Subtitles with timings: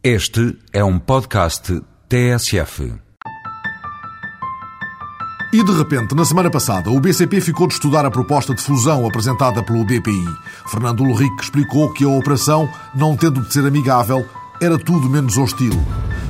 [0.00, 2.94] Este é um podcast TSF.
[5.52, 9.04] E de repente, na semana passada, o BCP ficou de estudar a proposta de fusão
[9.04, 10.24] apresentada pelo BPI.
[10.70, 14.24] Fernando Ulrich explicou que a operação, não tendo de ser amigável,
[14.62, 15.72] era tudo menos hostil.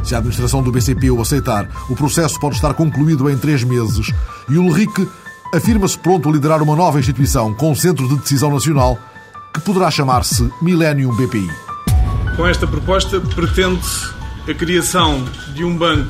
[0.02, 4.14] Se a administração do BCP o aceitar, o processo pode estar concluído em três meses
[4.48, 5.06] e Ulrich
[5.52, 8.98] afirma-se pronto a liderar uma nova instituição com centro de decisão nacional
[9.52, 11.67] que poderá chamar-se Millennium BPI.
[12.38, 14.14] Com esta proposta pretende-se
[14.48, 16.08] a criação de um banco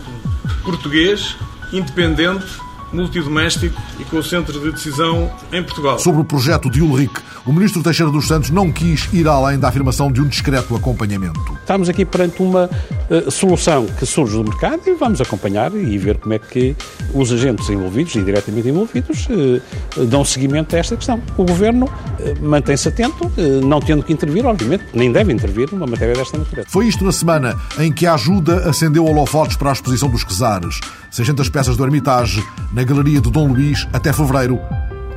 [0.63, 1.35] português
[1.73, 2.45] independente
[2.93, 5.99] multidoméstico e com o centro de decisão em Portugal.
[5.99, 7.15] Sobre o projeto de Ulrich,
[7.47, 11.41] o ministro Teixeira dos Santos não quis ir além da afirmação de um discreto acompanhamento.
[11.61, 12.69] Estamos aqui perante uma
[13.11, 16.77] uh, solução que surge do mercado e vamos acompanhar e ver como é que
[17.15, 21.23] os agentes envolvidos e diretamente envolvidos uh, dão seguimento a esta questão.
[21.37, 23.31] O Governo uh, mantém-se atento,
[23.65, 26.69] não tendo que intervir, obviamente, nem deve intervir numa matéria desta natureza.
[26.71, 30.81] Foi isto na semana em que a ajuda acendeu holofotes para a exposição dos Quesares.
[31.11, 34.61] 600 peças do Hermitage na Galeria de Dom Luís até fevereiro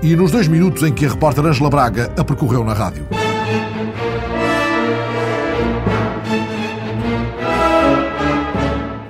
[0.02, 3.06] e nos dois minutos em que a repórter Angela Braga a percorreu na rádio.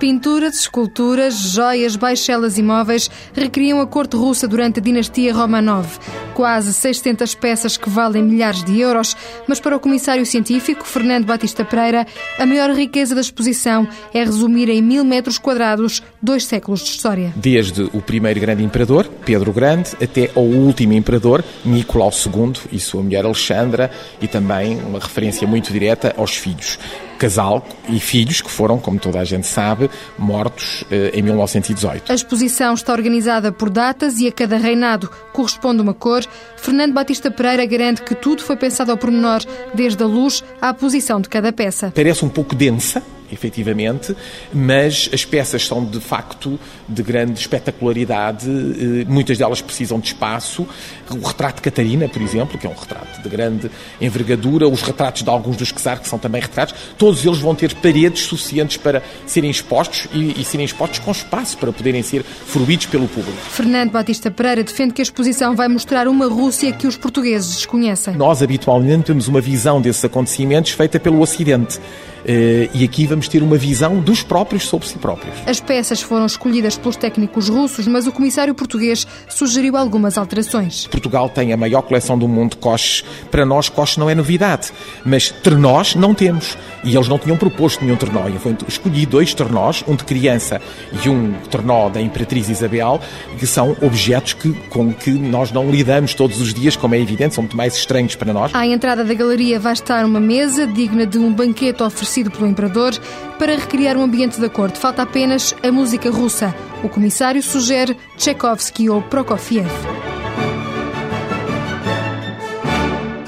[0.02, 6.00] Pinturas, esculturas, joias, baixelas e móveis recriam a corte russa durante a dinastia Romanov.
[6.34, 9.16] Quase 600 peças que valem milhares de euros,
[9.48, 12.08] mas para o comissário científico Fernando Batista Pereira,
[12.40, 17.32] a maior riqueza da exposição é resumir em mil metros quadrados dois séculos de história.
[17.36, 23.04] Desde o primeiro grande imperador, Pedro Grande, até ao último imperador, Nicolau II e sua
[23.04, 26.80] mulher Alexandra, e também uma referência muito direta aos filhos
[27.22, 32.12] casal e filhos que foram, como toda a gente sabe, mortos eh, em 1918.
[32.12, 36.26] A exposição está organizada por datas e a cada reinado corresponde uma cor.
[36.58, 41.22] Fernando Batista Pereira garante que tudo foi pensado ao pormenor, desde a luz à posição
[41.22, 41.92] de cada peça.
[41.96, 44.16] Parece um pouco densa, efetivamente,
[44.54, 50.68] mas as peças são de facto de grande espetacularidade, eh, muitas delas precisam de espaço.
[51.10, 55.24] O retrato de Catarina, por exemplo, que é um retrato de grande envergadura, os retratos
[55.24, 59.02] de alguns dos Czar, que são também retratos, todos eles vão ter paredes suficientes para
[59.26, 63.38] serem expostos e, e serem expostos com espaço para poderem ser fruídos pelo público.
[63.50, 68.16] Fernando Batista Pereira defende que a exposição vai mostrar uma Rússia que os portugueses desconhecem.
[68.16, 71.80] Nós, habitualmente, temos uma visão desses acontecimentos feita pelo Ocidente.
[72.26, 75.36] Eh, e aqui vamos ter uma visão dos próprios sobre si próprios.
[75.46, 80.88] As peças foram escolhidas pelos técnicos russos, mas o comissário português sugeriu algumas alterações.
[80.88, 83.04] Portugal tem a maior coleção do mundo de coches.
[83.30, 84.72] Para nós, coches não é novidade,
[85.04, 86.58] mas trenós não temos.
[86.84, 88.28] E eles não tinham proposto nenhum trenó.
[88.28, 90.62] Eu escolhi dois trenós, um de criança
[91.04, 93.00] e um trenó da Imperatriz Isabel,
[93.38, 97.36] que são objetos que, com que nós não lidamos todos os dias, como é evidente,
[97.36, 98.54] são muito mais estranhos para nós.
[98.54, 102.48] À entrada da galeria vai estar uma mesa digna de um banquete oferecido oferecido pelo
[102.48, 102.94] Imperador
[103.40, 104.78] para recriar o ambiente da corte.
[104.78, 106.54] Falta apenas a música russa.
[106.84, 109.70] O comissário sugere Tchaikovsky ou Prokofiev.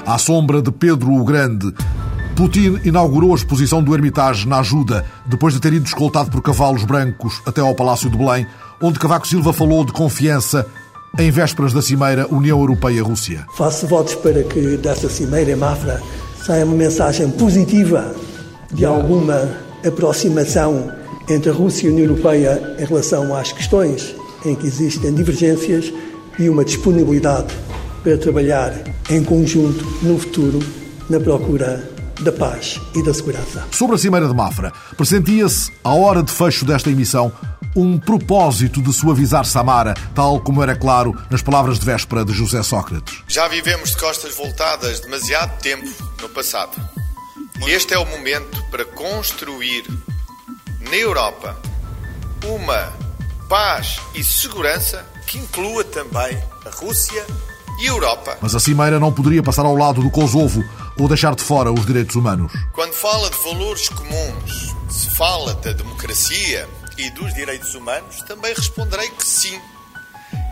[0.06, 1.72] À sombra de Pedro o Grande,
[2.36, 6.84] Putin inaugurou a exposição do Hermitage na ajuda, depois de ter ido escoltado por cavalos
[6.84, 8.46] brancos até ao Palácio de Belém,
[8.82, 10.66] onde Cavaco Silva falou de confiança
[11.18, 13.46] em vésperas da Cimeira União Europeia-Rússia.
[13.56, 16.02] Faço votos para que desta Cimeira em Mafra
[16.44, 18.14] saia uma mensagem positiva
[18.74, 20.92] de alguma aproximação
[21.28, 24.14] entre a Rússia e a União Europeia em relação às questões
[24.44, 25.92] em que existem divergências
[26.38, 27.54] e uma disponibilidade
[28.02, 28.74] para trabalhar
[29.08, 30.58] em conjunto no futuro
[31.08, 31.90] na procura
[32.20, 33.66] da paz e da segurança.
[33.70, 37.32] Sobre a Cimeira de Mafra, pressentia-se, à hora de fecho desta emissão,
[37.74, 42.62] um propósito de suavizar Samara, tal como era claro nas palavras de véspera de José
[42.62, 43.22] Sócrates.
[43.26, 45.88] Já vivemos de costas voltadas demasiado tempo
[46.22, 46.72] no passado.
[47.62, 49.84] Este é o momento para construir
[50.80, 51.56] na Europa
[52.44, 52.92] uma
[53.48, 57.26] paz e segurança que inclua também a Rússia
[57.80, 58.38] e a Europa.
[58.40, 60.62] Mas a Cimeira não poderia passar ao lado do Kosovo
[60.98, 62.52] ou deixar de fora os direitos humanos.
[62.72, 66.68] Quando fala de valores comuns, se fala da democracia
[66.98, 69.58] e dos direitos humanos, também responderei que sim.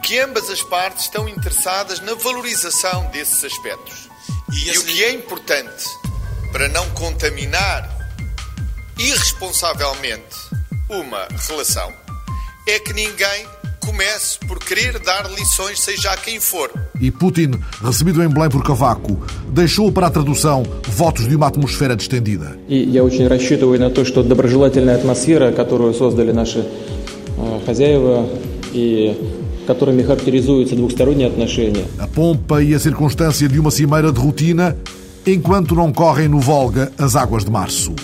[0.03, 4.09] Que ambas as partes estão interessadas na valorização desses aspectos.
[4.51, 5.85] E, e o que é importante
[6.52, 7.90] para não contaminar
[8.98, 10.38] irresponsavelmente
[10.90, 11.92] uma relação
[12.68, 13.46] é que ninguém
[13.86, 16.70] comece por querer dar lições, seja a quem for.
[17.00, 19.18] E Putin, recebido em Belém por Cavaco,
[19.50, 22.58] deixou para a tradução votos de uma atmosfera distendida.
[22.68, 26.66] E я очень рассчитываю на то, что доброжелательная атмосфера, которую создали наши
[27.66, 28.28] хозяева
[28.74, 29.16] и
[29.66, 31.86] которыми характеризуются двухсторонние отношения.
[32.00, 34.76] A pompa e a circunstância de uma cimeira de rotina
[35.27, 37.95] enquanto não correm no Volga as águas de março.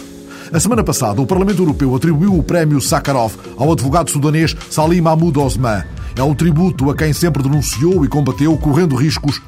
[0.53, 5.39] A semana passada, o Parlamento Europeu atribuiu o prémio Sakharov ao advogado sudanês Salim Mahmoud
[5.39, 5.85] Osman.
[6.17, 9.43] É um tributo a quem sempre denunciou e combateu, correndo riscos,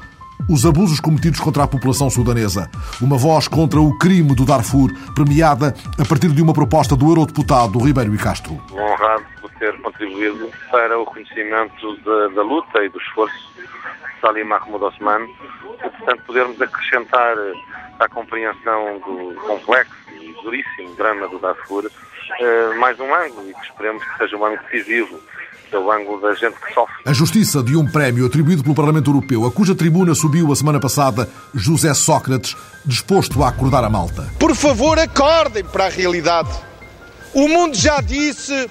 [0.49, 2.69] os abusos cometidos contra a população sudanesa.
[3.01, 7.79] Uma voz contra o crime do Darfur, premiada a partir de uma proposta do eurodeputado
[7.79, 8.53] Ribeiro e Castro.
[8.71, 14.43] Honrado por ter contribuído para o conhecimento da, da luta e do esforço de Salim
[14.43, 15.27] Mahmoud Osman
[15.83, 17.35] e, portanto, podermos acrescentar
[17.99, 21.89] à compreensão do complexo e duríssimo drama do Darfur
[22.39, 25.19] eh, mais um ângulo e que esperemos que seja um ângulo decisivo
[25.75, 26.95] é o ângulo da gente que sofre.
[27.05, 30.79] A justiça de um prémio atribuído pelo Parlamento Europeu, a cuja tribuna subiu a semana
[30.79, 34.27] passada José Sócrates, disposto a acordar a malta.
[34.39, 36.49] Por favor, acordem para a realidade.
[37.33, 38.69] O mundo já disse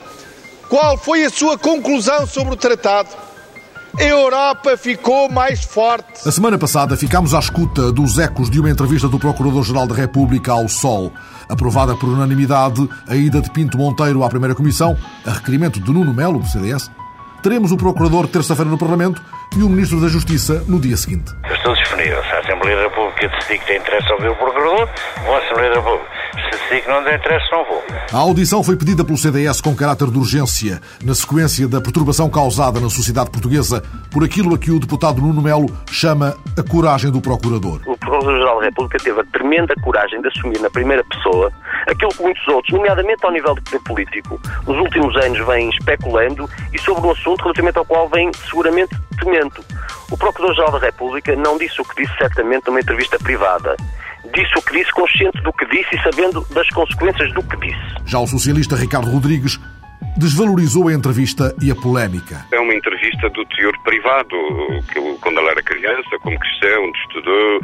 [0.68, 3.08] qual foi a sua conclusão sobre o tratado.
[3.98, 6.26] A Europa ficou mais forte.
[6.26, 10.52] A semana passada ficámos à escuta dos ecos de uma entrevista do Procurador-Geral da República
[10.52, 11.12] ao Sol.
[11.50, 16.14] Aprovada por unanimidade a ida de Pinto Monteiro à primeira comissão, a requerimento de Nuno
[16.14, 16.90] Melo, do CDS.
[17.42, 19.20] Teremos o Procurador terça-feira no Parlamento
[19.56, 21.32] e o Ministro da Justiça no dia seguinte.
[21.48, 22.22] Eu estou disponível.
[22.22, 24.88] Se a Assembleia da República decidir que tem interesse ouvir o Procurador,
[25.24, 26.19] vou à Assembleia da República.
[26.68, 27.82] Se que não tem interesse, não vou.
[28.12, 32.78] A audição foi pedida pelo CDS com caráter de urgência, na sequência da perturbação causada
[32.78, 33.82] na sociedade portuguesa
[34.12, 37.80] por aquilo a que o deputado Nuno Melo chama a coragem do Procurador.
[37.86, 41.50] O Procurador-Geral da República teve a tremenda coragem de assumir na primeira pessoa
[41.88, 46.48] aquilo que muitos outros, nomeadamente ao nível de poder político, nos últimos anos vêm especulando
[46.72, 49.64] e sobre um assunto relativamente ao qual vem seguramente temendo.
[50.10, 53.76] O Procurador-Geral da República não disse o que disse certamente numa entrevista privada.
[54.34, 57.80] Disse o que disse, consciente do que disse e sabendo das consequências do que disse.
[58.06, 59.58] Já o socialista Ricardo Rodrigues
[60.16, 62.44] desvalorizou a entrevista e a polémica.
[62.52, 64.36] É uma entrevista do teor privado,
[64.92, 67.60] que quando ele era criança, como cresceu, onde estudou,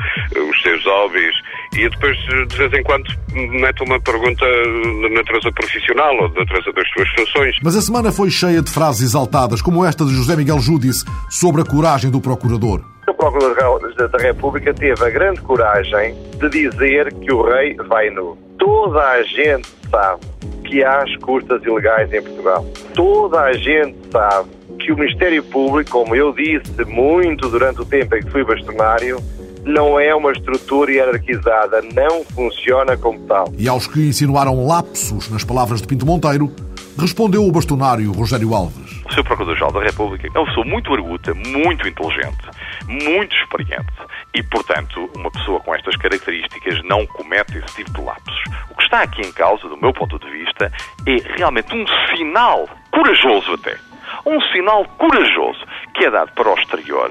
[0.51, 1.35] os seus hobbies,
[1.75, 2.17] e depois,
[2.49, 7.09] de vez em quando, mete uma pergunta de natureza profissional ou de natureza das suas
[7.11, 7.57] funções.
[7.63, 11.63] Mas a semana foi cheia de frases exaltadas, como esta de José Miguel Júdice, sobre
[11.63, 12.83] a coragem do Procurador.
[13.19, 18.37] O Procurador da República teve a grande coragem de dizer que o rei vai nu.
[18.59, 20.21] Toda a gente sabe
[20.65, 22.67] que há escutas ilegais em Portugal.
[22.95, 28.17] Toda a gente sabe que o Ministério Público, como eu disse muito durante o tempo
[28.17, 29.19] em que fui bastonário,
[29.65, 33.51] não é uma estrutura hierarquizada, não funciona como tal.
[33.57, 36.53] E aos que insinuaram lapsos nas palavras de Pinto Monteiro,
[36.99, 39.03] respondeu o bastonário Rogério Alves.
[39.07, 39.25] O Sr.
[39.25, 42.46] Procurador-Geral da República é uma pessoa muito arguta, muito inteligente,
[42.87, 43.93] muito experiente
[44.35, 48.43] e, portanto, uma pessoa com estas características não comete esse tipo de lapsos.
[48.71, 50.71] O que está aqui em causa, do meu ponto de vista,
[51.07, 51.85] é realmente um
[52.15, 53.79] sinal corajoso até.
[54.25, 55.61] Um sinal corajoso
[55.95, 57.11] que é dado para o exterior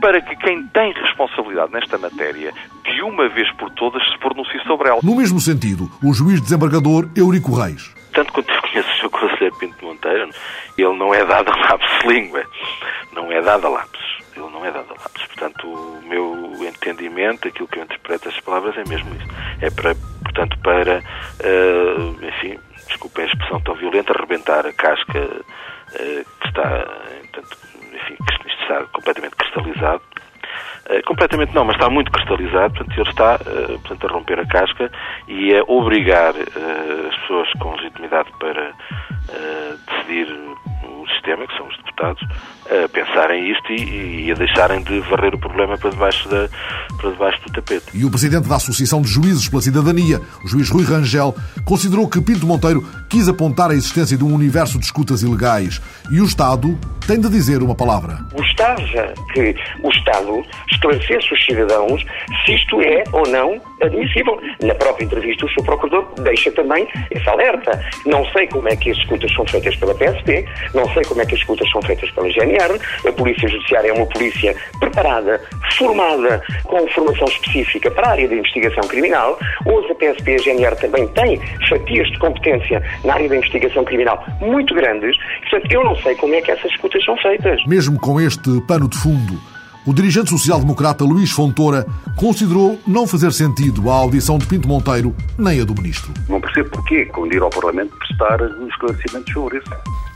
[0.00, 2.52] para que quem tem responsabilidade nesta matéria,
[2.84, 5.00] de uma vez por todas, se pronuncie sobre ela.
[5.02, 7.94] No mesmo sentido, o juiz desembargador Eurico Reis.
[8.12, 9.10] Tanto quanto eu conheço o Sr.
[9.10, 10.30] Conselheiro Pinto Monteiro,
[10.76, 12.42] ele não é dado a lapsos de língua.
[13.12, 14.21] Não é dado a lapsos.
[14.36, 15.26] Ele não é dado a lapsos.
[15.26, 19.26] Portanto, o meu entendimento, aquilo que eu interpreto as palavras é mesmo isso.
[19.60, 26.24] É para, portanto, para, uh, enfim, desculpem a expressão tão violenta, arrebentar a casca uh,
[26.40, 26.86] que está,
[27.32, 27.58] portanto,
[27.92, 30.02] enfim, que está completamente cristalizado.
[30.90, 34.90] Uh, completamente não, mas está muito cristalizado, portanto ele está portanto, a romper a casca
[35.28, 38.72] e a obrigar as pessoas com legitimidade para
[39.86, 40.26] decidir
[41.02, 42.22] o sistema, que são os deputados,
[42.66, 46.48] a pensarem isto e, e, a deixarem de varrer o problema para debaixo, da,
[47.00, 47.86] para debaixo do tapete.
[47.94, 52.20] E o presidente da Associação de Juízes pela Cidadania, o juiz Rui Rangel, considerou que
[52.20, 55.80] Pinto Monteiro quis apontar a existência de um universo de escutas ilegais
[56.10, 58.18] e o Estado tem de dizer uma palavra.
[58.32, 58.82] Gostava
[59.32, 62.04] que o Estado esclarecesse os cidadãos
[62.44, 64.40] se isto é ou não admissível.
[64.62, 65.64] Na própria entrevista, o Sr.
[65.64, 67.80] Procurador deixa também essa alerta.
[68.06, 71.26] Não sei como é que as escutas são feitas pela PSP, não sei como é
[71.26, 72.80] que as escutas são feitas pela GNR.
[73.06, 75.40] A Polícia Judiciária é uma polícia preparada,
[75.76, 79.38] formada, com formação específica para a área de investigação criminal.
[79.66, 83.84] Hoje a PSP e a GNR também têm fatias de competência na área da investigação
[83.84, 85.16] criminal muito grandes.
[85.40, 87.60] Portanto, eu não sei como é que essas escutas são feitas.
[87.66, 89.40] Mesmo com este pano de fundo,
[89.84, 91.86] o dirigente social-democrata Luís Fontoura
[92.16, 96.12] considerou não fazer sentido a audição de Pinto Monteiro nem a do ministro.
[96.28, 99.70] Não percebo porquê, quando ir ao Parlamento prestar esclarecimentos sobre isso.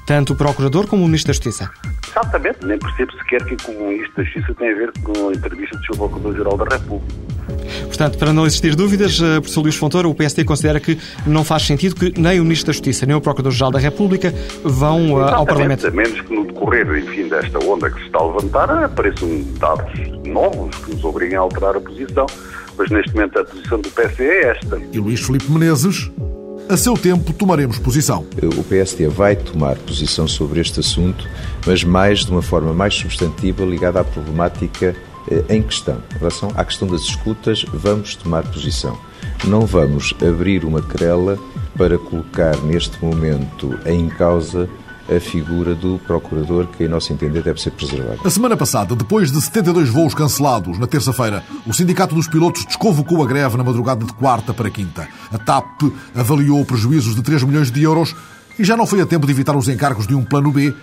[0.07, 1.71] Tanto o Procurador como o Ministro da Justiça.
[2.09, 5.33] Exatamente, nem percebo sequer que com o Ministro da Justiça tem a ver com a
[5.33, 5.97] entrevista do Sr.
[5.97, 7.27] Procurador-Geral da República.
[7.87, 11.63] Portanto, para não existir dúvidas, eh, professor Luís Fontoura, o PSD considera que não faz
[11.63, 14.33] sentido que nem o Ministro da Justiça nem o Procurador-Geral da República
[14.63, 15.87] vão uh, ao Parlamento.
[15.87, 19.93] A menos que no decorrer, enfim, desta onda que se está a levantar, apareçam dados
[20.25, 22.27] novos que nos obriguem a alterar a posição.
[22.79, 24.81] Mas neste momento a posição do PSD é esta.
[24.93, 26.11] E Luís Filipe Menezes
[26.69, 28.27] A seu tempo tomaremos posição.
[28.59, 31.29] O PSD vai tomar posição sobre este assunto,
[31.65, 34.97] mas mais de uma forma mais substantiva ligada à problemática
[35.31, 36.03] eh, em questão.
[36.13, 38.99] Em relação à questão das escutas, vamos tomar posição.
[39.45, 41.39] Não vamos abrir uma querela
[41.79, 44.69] para colocar neste momento em causa
[45.15, 48.19] a figura do procurador, que, em nosso entender, deve ser preservada.
[48.25, 53.23] A semana passada, depois de 72 voos cancelados na terça-feira, o Sindicato dos Pilotos desconvocou
[53.23, 55.09] a greve na madrugada de quarta para quinta.
[55.33, 55.83] A TAP
[56.15, 58.15] avaliou prejuízos de 3 milhões de euros
[58.59, 60.75] e já não foi a tempo de evitar os encargos de um plano B,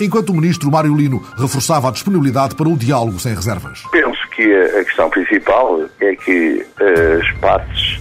[0.00, 3.82] enquanto o ministro Mário Lino reforçava a disponibilidade para o diálogo sem reservas.
[3.90, 8.00] Penso que a questão principal é que as partes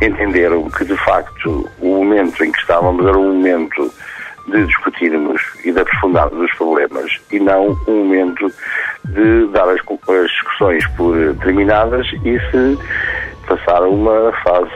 [0.00, 3.92] entenderam que, de facto, o momento em que estávamos era um momento
[4.48, 8.52] de discutirmos e de aprofundarmos os problemas e não um momento
[9.04, 12.78] de dar as, as discussões por terminadas e se
[13.46, 14.70] passar a uma fase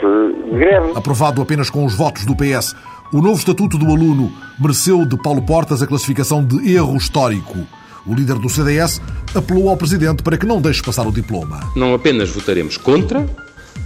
[0.50, 0.92] de greve.
[0.94, 2.74] Aprovado apenas com os votos do PS,
[3.12, 7.58] o novo Estatuto do Aluno mereceu de Paulo Portas a classificação de erro histórico.
[8.06, 9.00] O líder do CDS
[9.34, 11.60] apelou ao Presidente para que não deixe passar o diploma.
[11.76, 13.26] Não apenas votaremos contra,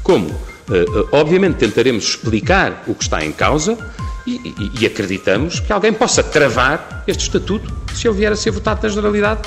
[0.02, 0.28] como,
[1.10, 3.76] obviamente, tentaremos explicar o que está em causa
[4.26, 8.50] e, e, e, acreditamos que alguém possa travar este estatuto se ele vier a ser
[8.50, 9.42] votado na generalidade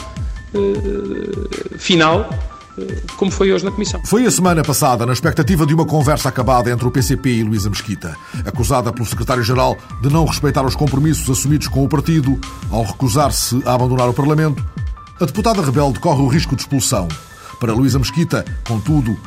[0.54, 2.30] uh, final,
[2.78, 4.02] uh, como foi hoje na Comissão.
[4.06, 7.70] Foi a semana passada, na expectativa de uma conversa acabada entre o PCP e Luísa
[7.70, 8.16] Mesquita,
[8.46, 13.74] acusada pelo secretário-geral de não respeitar os compromissos assumidos com o partido ao recusar-se a
[13.74, 14.64] abandonar o Parlamento,
[15.20, 17.08] a deputada rebelde corre o risco de expulsão.
[17.60, 19.18] Para Luísa Mesquita, contudo,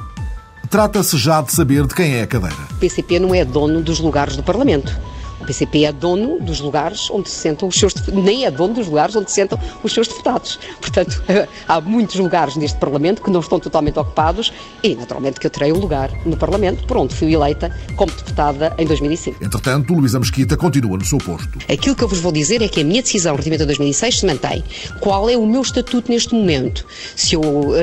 [0.70, 2.56] trata-se já de saber de quem é a cadeira.
[2.70, 4.96] O PCP não é dono dos lugares do Parlamento.
[5.40, 8.86] O PCP é dono dos lugares onde se sentam os seus nem é dono dos
[8.86, 10.58] lugares onde se sentam os seus deputados.
[10.80, 11.22] Portanto,
[11.66, 15.72] há muitos lugares neste Parlamento que não estão totalmente ocupados e, naturalmente, que eu terei
[15.72, 19.44] o um lugar no Parlamento por onde fui eleita como deputada em 2005.
[19.44, 21.58] Entretanto, Luísa Mesquita continua no seu posto.
[21.70, 24.26] Aquilo que eu vos vou dizer é que a minha decisão relativamente a 2006 se
[24.26, 24.64] mantém.
[25.00, 26.86] Qual é o meu estatuto neste momento?
[27.16, 27.74] Se eu uh,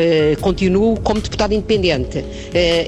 [0.42, 2.20] continuo como deputada independente?
[2.20, 2.24] Uh,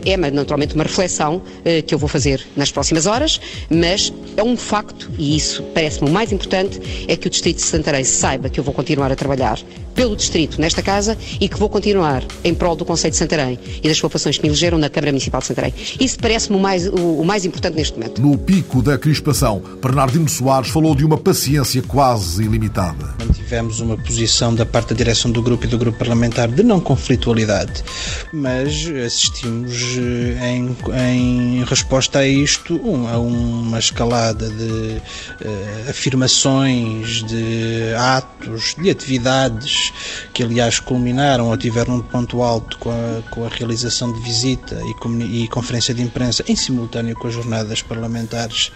[0.05, 4.55] é, naturalmente, uma reflexão uh, que eu vou fazer nas próximas horas, mas é um
[4.59, 8.59] facto, e isso parece-me o mais importante, é que o Distrito de Santarém saiba que
[8.59, 9.59] eu vou continuar a trabalhar
[9.95, 13.87] pelo Distrito nesta casa e que vou continuar em prol do Conselho de Santarém e
[13.87, 15.73] das populações que me elegeram na Câmara Municipal de Santarém.
[15.99, 18.21] Isso parece-me o mais, o, o mais importante neste momento.
[18.21, 23.28] No pico da crispação, Bernardino Soares falou de uma paciência quase ilimitada.
[23.50, 26.79] Mantivemos uma posição da parte da direção do grupo e do grupo parlamentar de não
[26.79, 27.84] conflitualidade,
[28.32, 30.77] mas assistimos eh, em,
[31.15, 39.94] em resposta a isto um, a uma escalada de uh, afirmações, de atos, de atividades
[40.32, 44.79] que aliás culminaram ou tiveram um ponto alto com a, com a realização de visita
[44.84, 48.72] e, e, conferência de imprensa em simultâneo com as jornadas parlamentares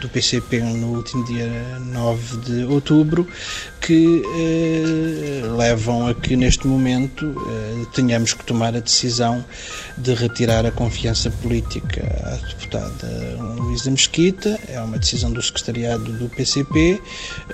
[0.00, 3.28] do PCP no último dia 9 de outubro,
[3.78, 9.44] que eh, levam a que neste momento eh, tenhamos que tomar a decisão
[9.96, 14.58] de retirar a confiança política à deputada Luísa Mesquita.
[14.68, 17.00] É uma decisão do secretariado do PCP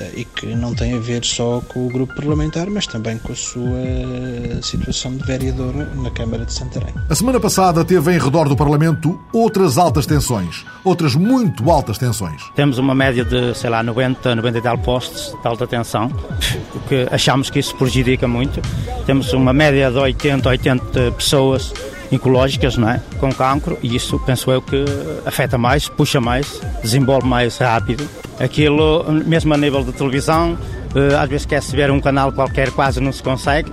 [0.01, 3.33] eh, e que não tem a ver só com o grupo parlamentar, mas também com
[3.33, 6.95] a sua situação de vereadora na Câmara de Santarém.
[7.09, 12.43] A semana passada teve em redor do Parlamento outras altas tensões, outras muito altas tensões.
[12.55, 16.11] Temos uma média de, sei lá, 90, 90 e tal postos de alta tensão,
[16.75, 18.61] o que achamos que isso prejudica muito.
[19.07, 21.73] Temos uma média de 80, 80 pessoas
[22.13, 23.01] oncológicas, não é?
[23.19, 24.85] Com cancro, e isso penso eu que
[25.25, 28.07] afeta mais, puxa mais, desenvolve mais rápido.
[28.39, 30.59] Aquilo, mesmo a nível de televisão,
[30.95, 33.73] eh, às vezes quer-se ver um canal qualquer, quase não se consegue,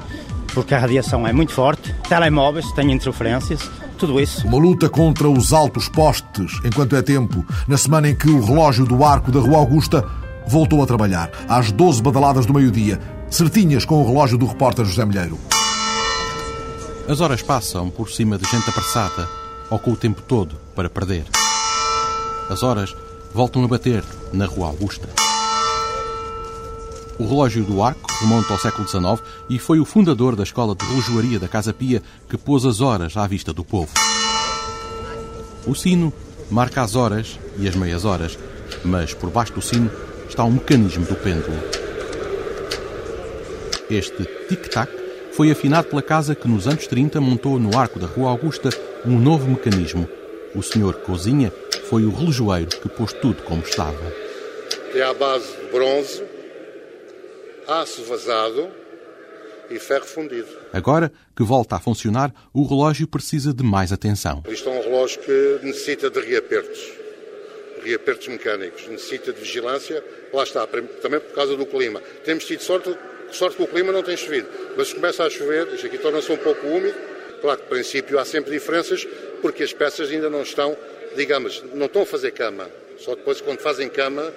[0.54, 1.94] porque a radiação é muito forte.
[2.08, 4.48] Telemóveis têm interferências, tudo isso.
[4.48, 8.86] Uma luta contra os altos postes, enquanto é tempo, na semana em que o relógio
[8.86, 10.06] do arco da Rua Augusta
[10.50, 15.06] voltou a trabalhar, às 12 badaladas do meio-dia, certinhas com o relógio do repórter José
[15.06, 15.38] Milheiro.
[17.08, 19.30] As horas passam por cima de gente apressada
[19.70, 21.26] ou com o tempo todo para perder.
[22.50, 22.96] As horas
[23.32, 24.04] voltam a bater
[24.34, 25.08] na Rua Augusta.
[27.20, 30.84] O relógio do arco remonta ao século XIX e foi o fundador da escola de
[30.86, 33.92] relojoaria da Casa Pia que pôs as horas à vista do povo.
[35.68, 36.12] O sino
[36.50, 38.40] marca as horas e as meias horas,
[38.84, 39.92] mas por baixo do sino
[40.40, 41.58] está o mecanismo do pêndulo.
[43.90, 44.90] Este tic-tac
[45.34, 48.70] foi afinado pela casa que nos anos 30 montou no arco da Rua Augusta
[49.06, 50.08] um novo mecanismo.
[50.56, 51.52] O senhor Cozinha
[51.90, 54.00] foi o relojoeiro que pôs tudo como estava.
[54.96, 56.24] É à base de bronze,
[57.68, 58.70] aço vazado
[59.70, 60.48] e ferro fundido.
[60.72, 64.42] Agora que volta a funcionar, o relógio precisa de mais atenção.
[64.48, 66.99] Isto é um relógio que necessita de reapertos.
[67.84, 72.02] Reapertos mecânicos, necessita de vigilância, lá está, também por causa do clima.
[72.24, 72.96] Temos tido sorte,
[73.32, 76.32] sorte que o clima não tem chovido, mas se começa a chover, isto aqui torna-se
[76.32, 76.96] um pouco úmido,
[77.42, 79.08] claro que, de princípio, há sempre diferenças,
[79.42, 80.76] porque as peças ainda não estão,
[81.16, 84.34] digamos, não estão a fazer cama, só depois, quando fazem cama,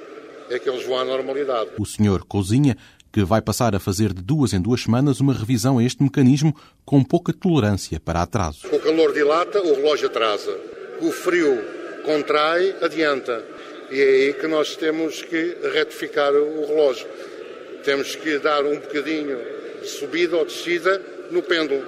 [0.50, 1.70] é que eles vão à normalidade.
[1.78, 2.76] O senhor cozinha
[3.12, 6.56] que vai passar a fazer de duas em duas semanas uma revisão a este mecanismo
[6.84, 8.64] com pouca tolerância para atrasos.
[8.64, 10.56] O calor dilata, o relógio atrasa.
[11.00, 11.62] O frio
[12.04, 13.44] contrai, adianta.
[13.90, 17.06] E é aí que nós temos que retificar o relógio.
[17.84, 19.38] Temos que dar um bocadinho
[19.82, 21.86] de subida ou descida no pêndulo.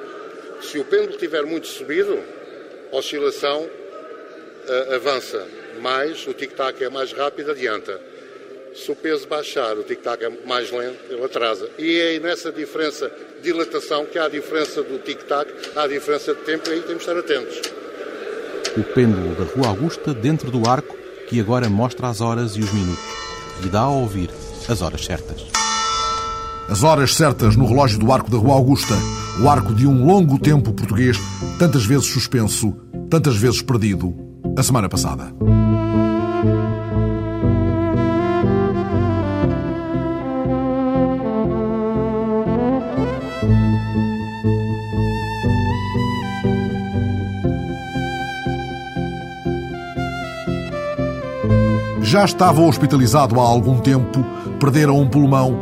[0.61, 2.19] Se o pêndulo estiver muito subido,
[2.93, 5.47] a oscilação uh, avança
[5.81, 8.01] mais, o tic-tac é mais rápido, adianta.
[8.75, 11.71] Se o peso baixar, o tic-tac é mais lento, ele atrasa.
[11.79, 16.35] E é nessa diferença de dilatação que há a diferença do tic-tac, há a diferença
[16.35, 17.84] de tempo e aí temos de estar atentos.
[18.77, 20.97] O pêndulo da Rua Augusta dentro do arco
[21.29, 23.05] que agora mostra as horas e os minutos
[23.65, 24.31] e dá a ouvir
[24.69, 25.47] as horas certas.
[26.69, 28.95] As horas certas no relógio do arco da Rua Augusta,
[29.41, 31.17] o arco de um longo tempo português,
[31.59, 32.75] tantas vezes suspenso,
[33.09, 34.13] tantas vezes perdido,
[34.57, 35.33] a semana passada.
[52.15, 54.25] Já estava hospitalizado há algum tempo,
[54.61, 55.59] perdera um pulmão,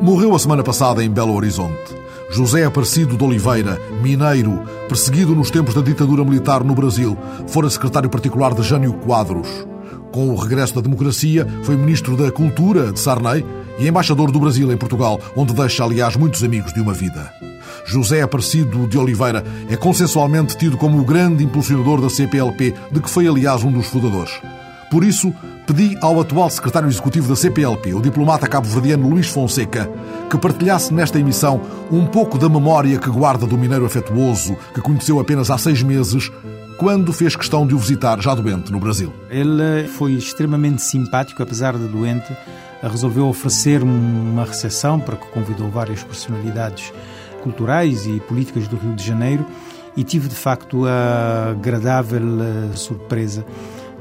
[0.00, 1.96] morreu a semana passada em Belo Horizonte.
[2.30, 8.08] José Aparecido de Oliveira, mineiro, perseguido nos tempos da ditadura militar no Brasil, fora secretário
[8.08, 9.48] particular de Jânio Quadros.
[10.12, 13.44] Com o regresso da democracia, foi ministro da Cultura de Sarney
[13.76, 17.32] e embaixador do Brasil em Portugal, onde deixa, aliás, muitos amigos de uma vida.
[17.84, 23.10] José Aparecido de Oliveira é consensualmente tido como o grande impulsionador da CPLP, de que
[23.10, 24.40] foi, aliás, um dos fundadores.
[24.90, 25.34] Por isso,
[25.66, 29.90] pedi ao atual secretário executivo da CPLP, o diplomata cabo-verdiano Luís Fonseca,
[30.30, 35.18] que partilhasse nesta emissão um pouco da memória que guarda do mineiro afetuoso que conheceu
[35.18, 36.30] apenas há seis meses,
[36.78, 39.12] quando fez questão de o visitar já doente no Brasil.
[39.28, 42.36] Ele foi extremamente simpático, apesar de doente,
[42.82, 46.92] resolveu oferecer-me uma recepção para que convidou várias personalidades
[47.42, 49.44] culturais e políticas do Rio de Janeiro
[49.96, 53.44] e tive de facto a agradável eh, surpresa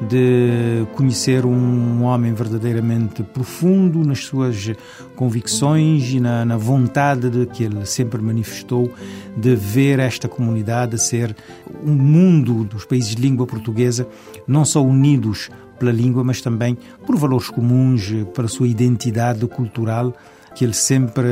[0.02, 4.72] de conhecer um homem verdadeiramente profundo nas suas
[5.16, 8.92] convicções e na, na, vontade de que ele sempre manifestou
[9.38, 11.36] de ver esta comunidade ser
[11.84, 14.08] um mundo dos países de língua portuguesa,
[14.46, 20.14] não só unidos pela língua, mas também por valores comuns, para a sua identidade cultural
[20.56, 21.28] que ele sempre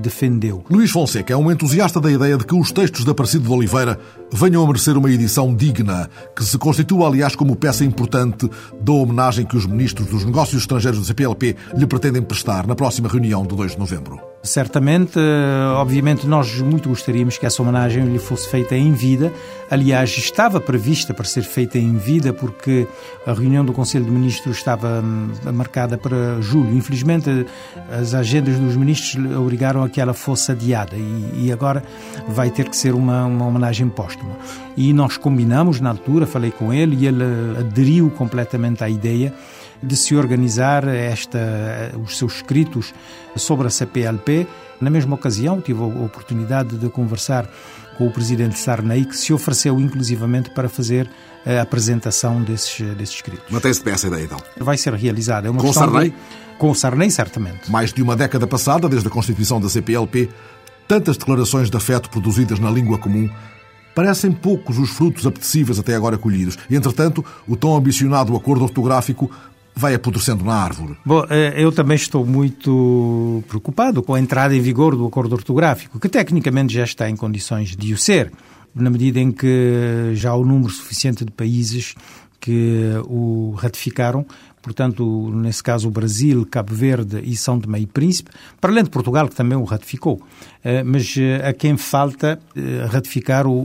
[0.00, 0.64] defendeu.
[0.70, 3.98] Luís Fonseca é um entusiasta da ideia de que os textos de Aparecido de Oliveira
[4.32, 8.48] venham a merecer uma edição digna, que se constitua, aliás, como peça importante
[8.80, 13.08] da homenagem que os ministros dos Negócios Estrangeiros do CPLP lhe pretendem prestar na próxima
[13.08, 14.20] reunião de 2 de novembro.
[14.42, 19.30] Certamente, eh, obviamente, nós muito gostaríamos que essa homenagem lhe fosse feita em vida.
[19.70, 22.86] Aliás, estava prevista para ser feita em vida, porque
[23.26, 26.74] a reunião do Conselho de Ministros estava hum, marcada para julho.
[26.74, 27.46] Infelizmente,
[27.92, 31.84] as agendas dos ministros obrigaram a que ela fosse adiada e, agora
[32.26, 34.38] vai ter que ser uma, uma homenagem póstuma.
[34.74, 37.22] E nós combinamos na altura, falei com ele e ele
[37.58, 39.34] aderiu completamente à ideia
[39.82, 41.38] de se organizar esta,
[42.02, 42.92] os seus escritos
[43.36, 44.46] sobre a CPLP.
[44.80, 47.48] Na mesma ocasião, tive a oportunidade de conversar
[47.96, 51.10] com o presidente Sarney, que se ofereceu inclusivamente para fazer
[51.44, 53.44] a apresentação desses, desses escritos.
[53.50, 54.38] Mantém-se bem essa ideia, então?
[54.58, 55.48] Vai ser realizada.
[55.48, 56.10] É uma com o Sarney?
[56.10, 56.16] De...
[56.58, 57.70] Com o Sarney, certamente.
[57.70, 60.30] Mais de uma década passada, desde a constituição da CPLP,
[60.88, 63.28] tantas declarações de afeto produzidas na língua comum
[63.94, 66.56] Parecem poucos os frutos apetecíveis até agora colhidos.
[66.70, 69.30] Entretanto, o tão ambicionado acordo ortográfico
[69.80, 70.96] vai apodrecendo na árvore.
[71.04, 75.98] Bom, eh, eu também estou muito preocupado com a entrada em vigor do acordo ortográfico,
[75.98, 78.30] que tecnicamente já está em condições de o ser,
[78.74, 81.94] na medida em que já há o um número suficiente de países
[82.38, 84.24] que o ratificaram,
[84.62, 88.90] portanto, nesse caso o Brasil, Cabo Verde e São Tomé e Príncipe, para além de
[88.90, 90.20] Portugal, que também o ratificou.
[90.62, 92.38] Eh, mas eh, a quem falta
[92.90, 93.60] ratificar o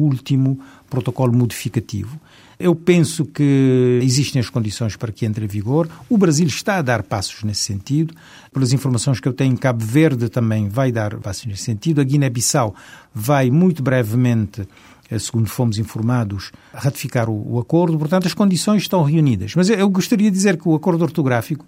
[0.00, 2.18] último protocolo modificativo.
[2.58, 5.88] Eu penso que existem as condições para que entre em vigor.
[6.08, 8.12] O Brasil está a dar passos nesse sentido.
[8.52, 12.00] Pelas informações que eu tenho, Cabo Verde também vai dar passos nesse sentido.
[12.00, 12.74] A Guiné-Bissau
[13.14, 14.66] vai muito brevemente
[15.08, 17.96] eh, segundo fomos informados, ratificar o, o, acordo.
[17.96, 19.54] Portanto, as condições estão reunidas.
[19.54, 21.64] Mas eu gostaria de dizer que o acordo ortográfico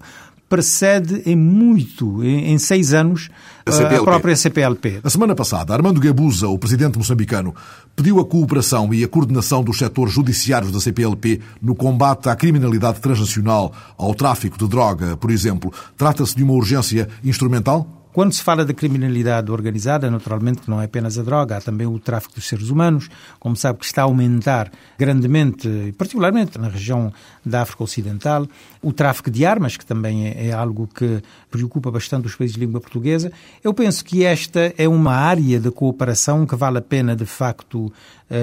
[0.51, 3.31] precede em muito, em, em seis anos,
[3.65, 4.99] a, a própria CPLP.
[5.05, 7.55] A semana passada, Armando Gabuza, o presidente moçambicano,
[7.95, 13.01] pediu a cooperação e a coordenação dos setores judiciários da CPLP no combate à criminalidade
[13.01, 15.73] transnacional, ao tráfico de droga, por exemplo.
[15.97, 18.00] Trata-se de uma urgência instrumental?
[18.13, 21.87] Quando se fala da criminalidade organizada, naturalmente que não é apenas a droga, há também
[21.87, 27.13] o tráfico dos seres humanos, como sabe que está a aumentar grandemente, particularmente na região
[27.47, 28.49] da África Ocidental,
[28.83, 32.61] o tráfico de armas, que também é, é algo que preocupa bastante os países de
[32.61, 33.31] língua portuguesa.
[33.63, 37.93] Eu penso que esta é uma área de cooperação que vale a pena, de facto,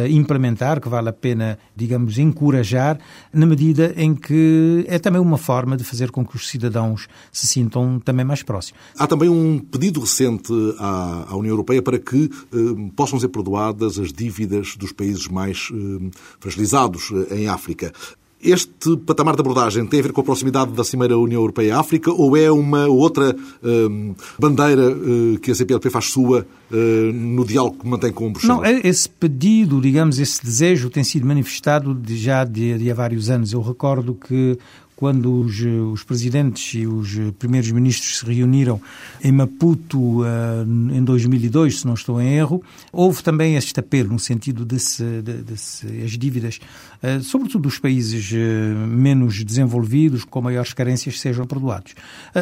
[0.10, 3.00] implementar, que vale a pena, digamos, encorajar,
[3.34, 7.48] na medida em que é também uma forma de fazer com que os cidadãos se
[7.48, 8.80] sintam também mais próximos.
[8.98, 13.98] Há também um pedido recente à, à União Europeia para que eh, possam ser perdoadas
[14.00, 17.94] as dívidas dos países mais eh, fragilizados eh, em África.
[18.42, 22.38] Este patamar de abordagem tem a ver com a proximidade da Cimeira União Europeia-África ou
[22.38, 26.76] é uma outra uh, bandeira uh, que a CPLP faz sua uh,
[27.14, 28.58] no diálogo que mantém com Bruxelas?
[28.58, 32.94] Não, é esse pedido, digamos, esse desejo tem sido manifestado de, já de, de há
[32.94, 33.54] vários anos.
[33.54, 34.58] Eu recordo que
[34.98, 35.60] quando os,
[35.94, 38.82] os presidentes e os primeiros ministros se reuniram
[39.24, 40.26] em Maputo uh,
[40.92, 45.22] em 2002, se não estou em erro, houve também este apelo no sentido de, se,
[45.22, 46.60] de, de se as dívidas,
[47.04, 51.94] uh, sobretudo dos países uh, menos desenvolvidos, com maiores carências, sejam perdoados.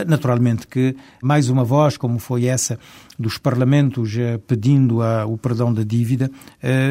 [0.07, 2.79] naturalmente que mais uma voz, como foi essa
[3.17, 4.13] dos parlamentos
[4.47, 6.29] pedindo a, o perdão da dívida,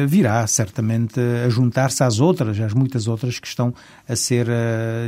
[0.07, 3.73] virá certamente a juntar-se às outras, às muitas outras que estão
[4.07, 4.47] a ser,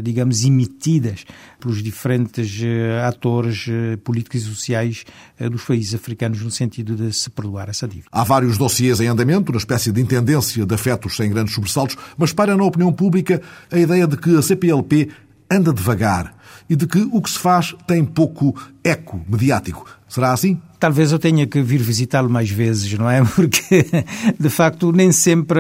[0.04, 1.26] digamos, emitidas
[1.60, 5.06] pelos diferentes eh, atores eh, políticos e sociais
[5.40, 8.08] eh, dos países africanos no sentido de se perdoar essa dívida.
[8.12, 12.32] Há vários dossiês em andamento, na espécie de intendência de afetos sem grandes sobressaltos, mas
[12.32, 15.10] para na opinião pública a ideia de que a CPLP
[15.50, 16.37] anda devagar
[16.70, 19.86] e de que o que se faz tem pouco eco mediático.
[20.08, 20.60] Será assim?
[20.80, 23.24] Talvez eu tenha que vir visitá-lo mais vezes, não é?
[23.36, 23.86] Porque,
[24.40, 25.60] de facto, nem sempre,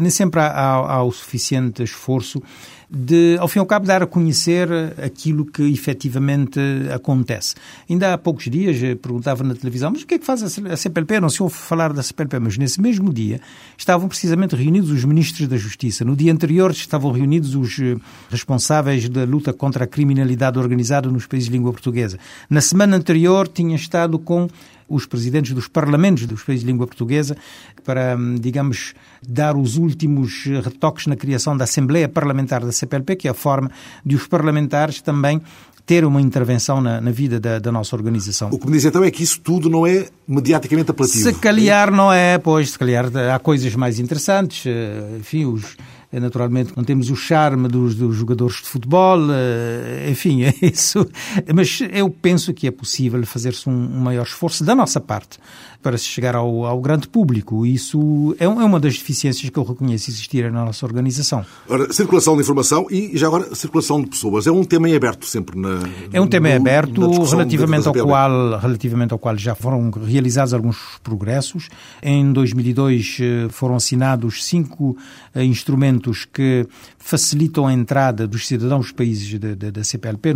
[0.00, 2.42] nem sempre há, há o suficiente esforço
[2.90, 4.68] de, ao fim e ao cabo, dar a conhecer
[5.02, 6.60] aquilo que efetivamente
[6.94, 7.54] acontece.
[7.90, 10.76] Ainda há poucos dias eh, perguntava na televisão, mas o que é que faz a
[10.76, 11.20] CPLP?
[11.20, 13.40] Não se ouve falar da CPLP, mas nesse mesmo dia
[13.76, 16.04] estavam precisamente reunidos os ministros da Justiça.
[16.04, 17.96] No dia anterior estavam reunidos os eh,
[18.30, 22.18] responsáveis da luta contra a criminalidade organizada nos países de língua portuguesa.
[22.48, 24.48] Na semana anterior tinha estado com
[24.88, 27.36] os presidentes dos parlamentos dos países de língua portuguesa
[27.84, 28.94] para, hum, digamos,
[29.26, 33.70] dar os últimos retoques na criação da Assembleia Parlamentar da CPLP, que é a forma
[34.04, 35.40] de os parlamentares também
[35.86, 38.48] ter uma intervenção na, na vida da, da, nossa organização.
[38.50, 41.22] O que me diz então é que isso tudo não é mediaticamente apelativo.
[41.22, 45.95] Se calhar não é, pois, se calhar há coisas mais interessantes, eh, enfim, os é,
[46.12, 51.06] naturalmente não temos o charme dos, dos, jogadores de futebol, eh, enfim, é isso.
[51.54, 55.38] Mas eu penso que é possível fazer-se um, um maior esforço da nossa parte
[55.86, 57.64] para se chegar ao, ao grande público.
[57.64, 61.46] Isso é, é, uma das deficiências que eu reconheço existir na nossa organização.
[61.68, 64.48] Ora, circulação de informação e já agora circulação de pessoas.
[64.48, 65.78] É um tema em aberto sempre na.
[66.12, 70.98] É um tema em aberto relativamente ao, qual, relativamente ao qual já foram realizados alguns
[71.04, 71.68] progressos.
[72.02, 74.96] Em 2002 eh, foram assinados cinco
[75.32, 76.66] eh, instrumentos que
[76.98, 80.34] facilitam a entrada dos cidadãos dos países da CPLP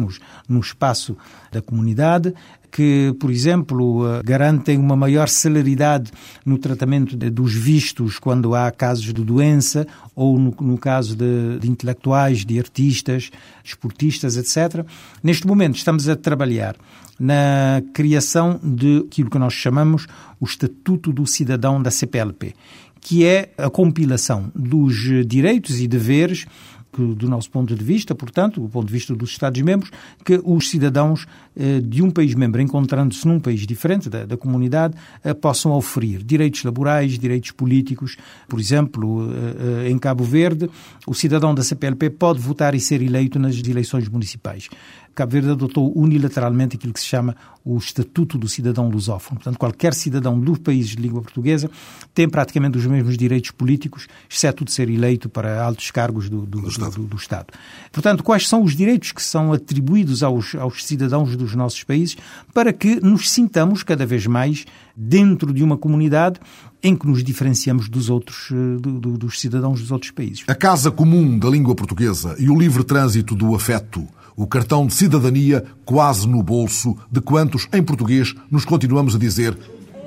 [0.48, 1.16] no espaço
[1.50, 2.32] da comunidade
[2.70, 6.10] que, por exemplo, eh, garantem uma maior celeridade
[6.44, 11.58] no tratamento de, dos vistos quando há casos de doença ou no, no caso de,
[11.58, 13.30] de, intelectuais, de artistas,
[13.64, 14.84] esportistas, etc.
[15.22, 16.76] Neste momento estamos a trabalhar
[17.18, 20.06] na criação de aquilo que nós chamamos
[20.38, 22.54] o Estatuto do Cidadão da CPLP,
[23.00, 24.94] que é a compilação dos
[25.26, 26.46] direitos e deveres
[26.92, 29.90] que, do nosso ponto de vista, portanto, do ponto de vista dos Estados-membros,
[30.24, 31.26] que os cidadãos
[31.56, 36.64] eh, de um país-membro, encontrando-se num país diferente da, da comunidade, eh, possam oferir direitos
[36.64, 38.16] laborais, direitos políticos.
[38.48, 40.68] Por exemplo, eh, em Cabo Verde,
[41.06, 44.68] o cidadão da CPLP pode votar e ser eleito nas eleições municipais.
[45.14, 49.38] Cabo Verde adotou unilateralmente aquilo que se chama o Estatuto do Cidadão Lusófono.
[49.38, 51.70] Portanto, qualquer cidadão dos países de língua portuguesa
[52.14, 56.62] tem praticamente os mesmos direitos políticos, exceto de ser eleito para altos cargos do, do,
[56.62, 56.94] do, Estado.
[56.94, 57.46] do, do Estado.
[57.92, 62.16] Portanto, quais são os direitos que são atribuídos aos, aos cidadãos dos nossos países
[62.54, 64.64] para que nos sintamos cada vez mais
[64.96, 66.40] dentro de uma comunidade
[66.82, 70.44] em que nos diferenciamos dos outros eh, do, do, dos cidadãos dos outros países.
[70.46, 74.94] A Casa Comum da Língua Portuguesa e o livre trânsito do afeto o cartão de
[74.94, 79.56] cidadania quase no bolso de quantos, em português, nos continuamos a dizer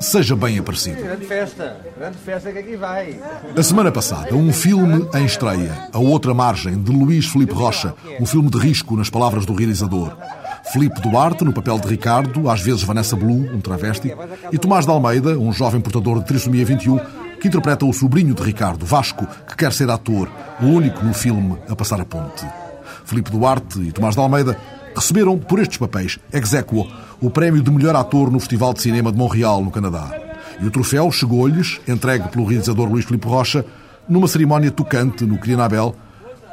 [0.03, 1.01] seja bem aparecido.
[1.01, 3.19] Grande festa, grande festa que aqui vai.
[3.55, 8.25] A semana passada, um filme em estreia, A Outra Margem, de Luís Felipe Rocha, um
[8.25, 10.15] filme de risco, nas palavras do realizador.
[10.71, 14.13] Felipe Duarte, no papel de Ricardo, às vezes Vanessa Blue, um travesti,
[14.51, 16.99] e Tomás de Almeida, um jovem portador de trissomia 21,
[17.39, 20.29] que interpreta o sobrinho de Ricardo, Vasco, que quer ser ator,
[20.61, 22.45] o único no filme a passar a ponte.
[23.05, 24.57] Felipe Duarte e Tomás de Almeida
[24.95, 26.87] receberam, por estes papéis, ex equo,
[27.19, 30.11] o prémio de melhor ator no Festival de Cinema de Montreal, no Canadá.
[30.61, 33.65] E o troféu chegou-lhes, entregue pelo realizador Luís Filipe Rocha,
[34.07, 35.95] numa cerimónia tocante no Quirinabel,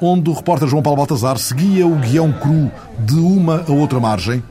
[0.00, 4.42] onde o repórter João Paulo Baltazar seguia o guião cru de uma a outra margem,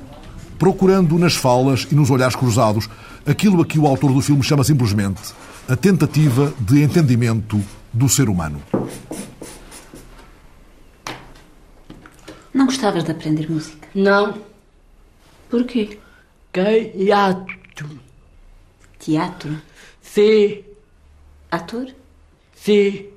[0.60, 2.88] procurando nas falas e nos olhares cruzados
[3.26, 5.34] aquilo a que o autor do filme chama simplesmente
[5.68, 7.60] a tentativa de entendimento
[7.94, 8.62] do ser humano.
[12.54, 13.88] Não gostavas de aprender música?
[13.96, 14.44] Não.
[15.50, 15.98] Porquê?
[16.54, 18.00] Teatro.
[19.00, 19.60] Teatro?
[20.00, 20.64] Sim.
[21.50, 21.88] Ator?
[22.54, 23.08] Sim.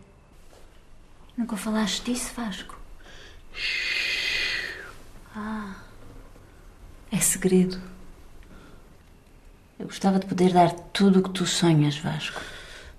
[1.36, 2.78] Nunca falaste disso, Vasco?
[5.36, 5.74] Ah.
[7.10, 7.78] É segredo.
[9.78, 12.40] Eu gostava de poder dar tudo o que tu sonhas, Vasco.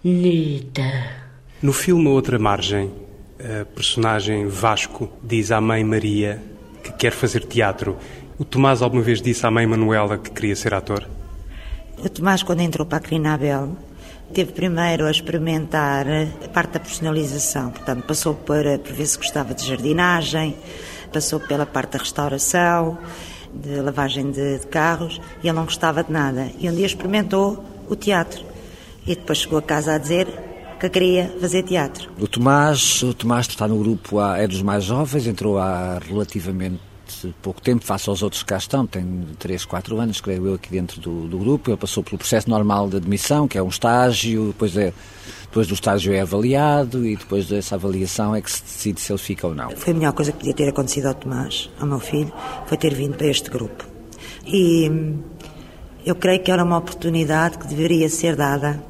[0.04, 0.84] Nita.
[1.63, 2.94] No filme Outra Margem,
[3.39, 6.41] a personagem Vasco diz à mãe Maria
[6.84, 7.98] que quer fazer teatro.
[8.38, 11.08] O Tomás alguma vez disse à mãe Manuela que queria ser ator?
[11.98, 13.78] O Tomás, quando entrou para a Crinabel,
[14.34, 16.06] teve primeiro a experimentar
[16.43, 17.72] a parte da personalização.
[17.72, 20.56] Portanto, passou por, por ver se gostava de jardinagem,
[21.12, 22.98] passou pela parte da restauração,
[23.54, 26.50] de lavagem de, de carros, e ele não gostava de nada.
[26.60, 28.43] E um dia experimentou o teatro.
[29.06, 30.28] E depois chegou a casa a dizer
[30.89, 32.12] que queria fazer teatro.
[32.19, 36.80] O Tomás, o Tomás está no grupo, há, é dos mais jovens, entrou há relativamente
[37.41, 40.69] pouco tempo, face aos outros que cá estão, tem 3, 4 anos, creio eu, aqui
[40.69, 41.69] dentro do, do grupo.
[41.69, 44.93] Ele passou pelo processo normal de admissão, que é um estágio, depois, é,
[45.43, 49.19] depois do estágio é avaliado e depois dessa avaliação é que se decide se ele
[49.19, 49.69] fica ou não.
[49.72, 52.32] Foi a melhor coisa que podia ter acontecido ao Tomás, ao meu filho,
[52.65, 53.86] foi ter vindo para este grupo.
[54.46, 54.91] E
[56.06, 58.84] eu creio que era uma oportunidade que deveria ser dada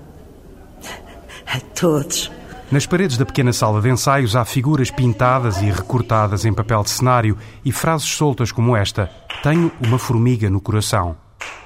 [1.54, 2.32] a todos.
[2.72, 6.90] Nas paredes da pequena sala de ensaios há figuras pintadas e recortadas em papel de
[6.90, 9.12] cenário e frases soltas como esta:
[9.44, 11.16] Tenho uma formiga no coração.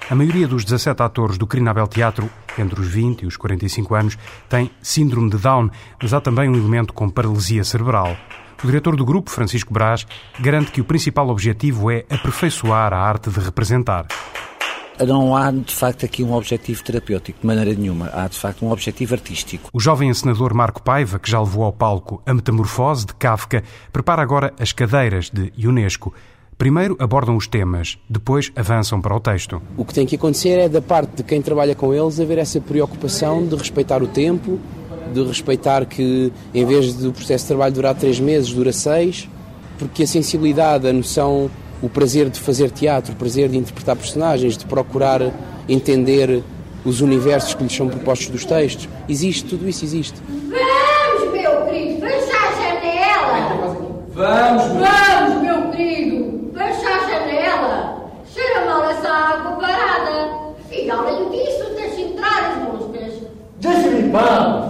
[0.09, 4.17] A maioria dos 17 atores do Crinabel Teatro, entre os 20 e os 45 anos,
[4.49, 5.69] tem síndrome de Down,
[6.01, 8.17] mas há também um elemento com paralisia cerebral.
[8.61, 10.05] O diretor do grupo, Francisco Brás,
[10.39, 14.07] garante que o principal objetivo é aperfeiçoar a arte de representar.
[15.05, 18.09] Não há, de facto, aqui um objetivo terapêutico, de maneira nenhuma.
[18.13, 19.69] Há, de facto, um objetivo artístico.
[19.71, 24.21] O jovem encenador Marco Paiva, que já levou ao palco A Metamorfose, de Kafka, prepara
[24.21, 26.13] agora As Cadeiras, de Unesco.
[26.57, 29.61] Primeiro abordam os temas, depois avançam para o texto.
[29.77, 32.59] O que tem que acontecer é, da parte de quem trabalha com eles, haver essa
[32.59, 34.59] preocupação de respeitar o tempo,
[35.13, 39.29] de respeitar que, em vez do processo de trabalho durar três meses, dura seis,
[39.77, 44.57] porque a sensibilidade, a noção o prazer de fazer teatro, o prazer de interpretar personagens,
[44.57, 45.21] de procurar
[45.67, 46.43] entender
[46.83, 48.87] os universos que lhes são propostos dos textos.
[49.07, 50.21] Existe, tudo isso existe.
[50.27, 54.03] Vamos, meu querido, fechar a janela!
[54.13, 58.11] Vamos, Vamos, meu querido, fechar a janela!
[58.33, 60.47] Cheira mal essa água parada.
[60.71, 63.13] E além disso, deixa entrar as moscas.
[63.59, 64.66] Deixa-me pão!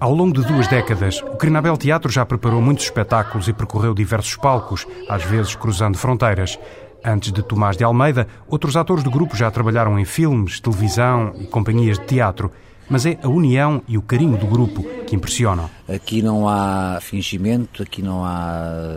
[0.00, 4.34] Ao longo de duas décadas, o Crinabel Teatro já preparou muitos espetáculos e percorreu diversos
[4.34, 6.58] palcos, às vezes cruzando fronteiras.
[7.04, 11.44] Antes de Tomás de Almeida, outros atores do grupo já trabalharam em filmes, televisão e
[11.44, 12.50] companhias de teatro.
[12.88, 15.68] Mas é a união e o carinho do grupo que impressionam.
[15.86, 18.96] Aqui não há fingimento, aqui não há.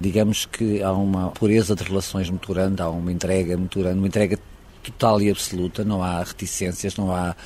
[0.00, 4.06] Digamos que há uma pureza de relações muito grande, há uma entrega muito grande, uma
[4.06, 4.38] entrega
[4.82, 7.36] total e absoluta, não há reticências, não há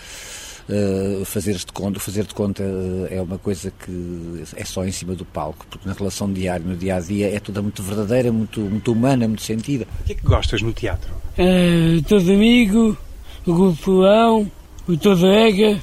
[0.68, 4.92] Uh, fazer de conta, fazer de conta uh, é uma coisa que é só em
[4.92, 8.30] cima do palco, porque na relação diária, no dia a dia, é toda muito verdadeira,
[8.30, 9.86] muito, muito humana, muito sentida.
[10.00, 11.10] O que é que gostas no teatro?
[11.36, 12.96] Uh, todo amigo,
[13.44, 14.50] o Gulfão,
[14.88, 15.80] o Todo Ega,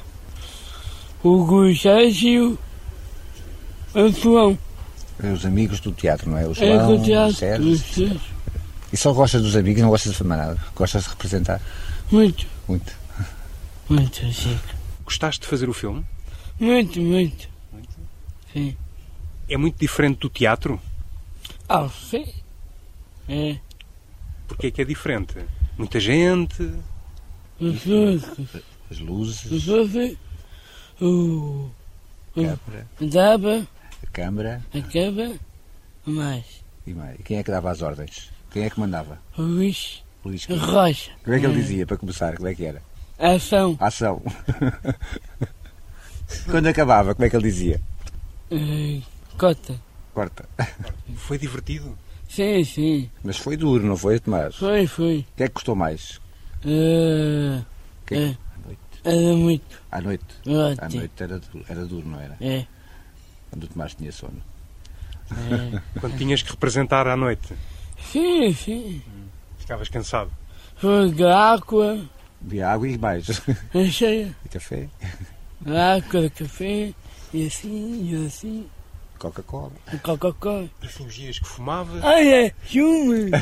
[1.24, 2.58] o Gustásio,
[3.94, 4.58] o João.
[5.22, 6.48] Os amigos do teatro, não é?
[6.48, 7.72] O É João, do teatro, o Sérgio.
[7.72, 8.22] do teatro.
[8.94, 10.58] E só gostas dos amigos, não gostas de fazer nada?
[10.74, 11.62] Gostas de representar?
[12.10, 12.99] Muito, Muito.
[13.90, 14.60] Muito, sim.
[15.04, 16.06] Gostaste de fazer o filme?
[16.60, 17.50] Muito, muito.
[18.54, 18.76] Sim.
[19.50, 20.80] É muito diferente do teatro?
[21.68, 22.26] Ah, sim.
[23.28, 23.58] É.
[24.48, 25.36] Porquê é que é diferente?
[25.78, 26.62] Muita gente?
[27.62, 28.30] As luzes.
[28.92, 29.54] As luzes.
[29.54, 30.18] As luzes.
[31.02, 31.06] O.
[31.06, 31.72] o-
[32.36, 32.88] Câmara.
[33.02, 33.68] A daba.
[34.04, 34.66] A câmara.
[34.74, 35.36] A câmara.
[36.06, 36.46] Mais.
[36.86, 37.20] E mais.
[37.20, 38.32] E quem é que dava as ordens?
[38.52, 39.20] Quem é que mandava?
[39.38, 40.04] O Luís.
[40.26, 40.46] Luís.
[40.46, 41.12] Rocha.
[41.24, 41.62] Como é que ele É.
[41.62, 42.36] dizia, para começar?
[42.36, 42.82] Como é que era?
[43.20, 43.78] Ação.
[43.80, 44.22] Ação.
[46.50, 47.82] Quando acabava, como é que ele dizia?
[48.50, 49.02] Eh,
[49.38, 49.76] Cota.
[50.14, 50.48] Corta.
[51.16, 51.98] Foi divertido?
[52.30, 53.10] Sim, sim.
[53.24, 54.56] Mas foi duro, não foi, Tomás?
[54.56, 55.20] Foi, foi.
[55.20, 56.22] O que é que custou mais?
[56.64, 57.66] Uh,
[58.06, 58.38] que é,
[59.04, 59.82] era muito.
[59.92, 60.26] À noite?
[60.48, 60.78] Ótimo.
[60.86, 62.38] À noite era, era duro, não era?
[62.40, 62.66] É.
[63.50, 64.42] Quando o Tomás tinha sono.
[65.32, 66.00] É.
[66.00, 67.54] Quando tinhas que representar à noite?
[68.12, 69.02] Sim, sim.
[69.58, 70.32] Ficavas cansado?
[70.76, 72.00] Foi de água.
[72.42, 73.42] De água e mais.
[73.74, 74.36] É cheia.
[74.46, 74.88] E café.
[75.66, 76.94] Água, café,
[77.34, 78.66] e assim, e assim.
[79.18, 79.72] Coca-Cola.
[80.02, 80.70] Coca-Cola.
[80.82, 82.04] E fingias que fumavas?
[82.04, 83.30] Ah, é, filme.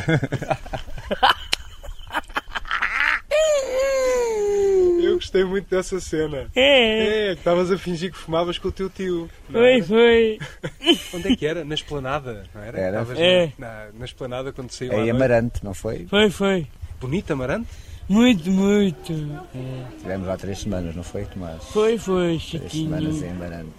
[5.02, 6.48] Eu gostei muito dessa cena.
[6.56, 7.30] É.
[7.30, 9.30] É, que estavas a fingir que fumavas com o teu tio.
[9.52, 9.86] Foi, era?
[9.86, 10.40] foi.
[11.14, 11.64] Onde é que era?
[11.64, 12.80] Na esplanada, não era?
[12.80, 13.02] Era.
[13.02, 13.52] Estavas É.
[13.58, 15.10] na, na, na esplanada quando saiu É em.
[15.10, 16.06] Amarante, não foi?
[16.08, 16.68] Foi, foi.
[17.00, 17.68] Bonito Amarante?
[18.10, 19.12] Muito, muito.
[19.54, 19.84] É.
[20.00, 21.64] Tivemos lá três semanas, não foi, Tomás?
[21.72, 23.32] Foi, foi, Três semanas em Chiquinho.
[23.32, 23.70] Amarante.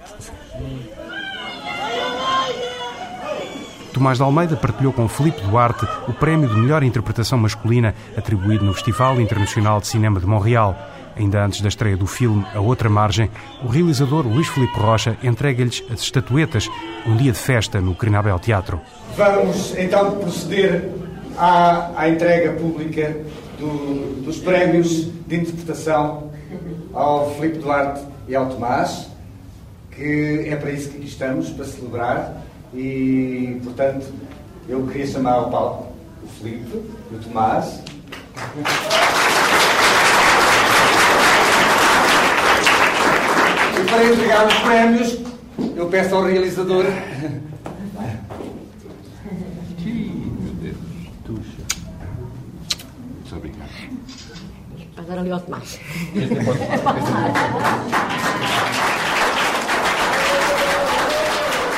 [3.92, 8.74] Tomás de Almeida partilhou com Filipe Duarte o prémio de melhor interpretação masculina atribuído no
[8.74, 10.76] Festival Internacional de Cinema de Montreal.
[11.16, 13.28] Ainda antes da estreia do filme A Outra Margem,
[13.64, 16.68] o realizador Luís Filipe Rocha entrega-lhes as estatuetas,
[17.06, 18.80] um dia de festa no Crinabel Teatro.
[19.16, 20.88] Vamos então proceder
[21.36, 23.16] à, à entrega pública
[23.58, 26.30] do- dos prémios de interpretação
[26.94, 29.08] ao Filipe Duarte e ao Tomás,
[29.90, 32.42] que é para isso que aqui estamos, para celebrar.
[32.74, 34.06] E, portanto,
[34.68, 35.92] eu queria chamar ao palco
[36.22, 36.76] o Filipe
[37.10, 37.80] e o Tomás.
[43.80, 45.18] E para entregar os prémios,
[45.76, 46.84] eu peço ao realizador
[49.84, 50.76] Meu Deus.
[51.24, 51.62] Tuxa.
[53.14, 53.68] Muito obrigado.
[55.10, 55.80] Ali ao Tomás.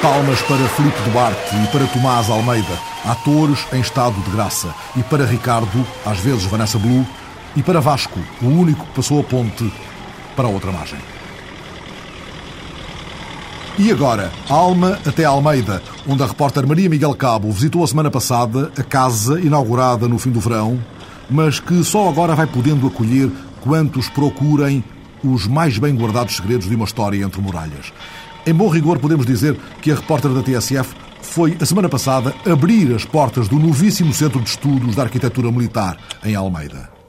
[0.03, 5.25] Palmas para Filipe Duarte e para Tomás Almeida, atores em estado de graça, e para
[5.25, 7.07] Ricardo, às vezes Vanessa Blue,
[7.55, 9.73] e para Vasco, o único que passou a ponte
[10.35, 10.99] para a outra margem.
[13.79, 18.73] E agora, Alma até Almeida, onde a repórter Maria Miguel Cabo visitou a semana passada
[18.77, 20.79] a casa inaugurada no fim do verão,
[21.31, 24.83] mas que só agora vai podendo acolher quantos procurem
[25.23, 27.93] os mais bem guardados segredos de uma história entre muralhas.
[28.47, 32.95] Em bom rigor, podemos dizer que a repórter da TSF foi, a semana passada, abrir
[32.95, 37.00] as portas do novíssimo Centro de Estudos da Arquitetura Militar, em Almeida.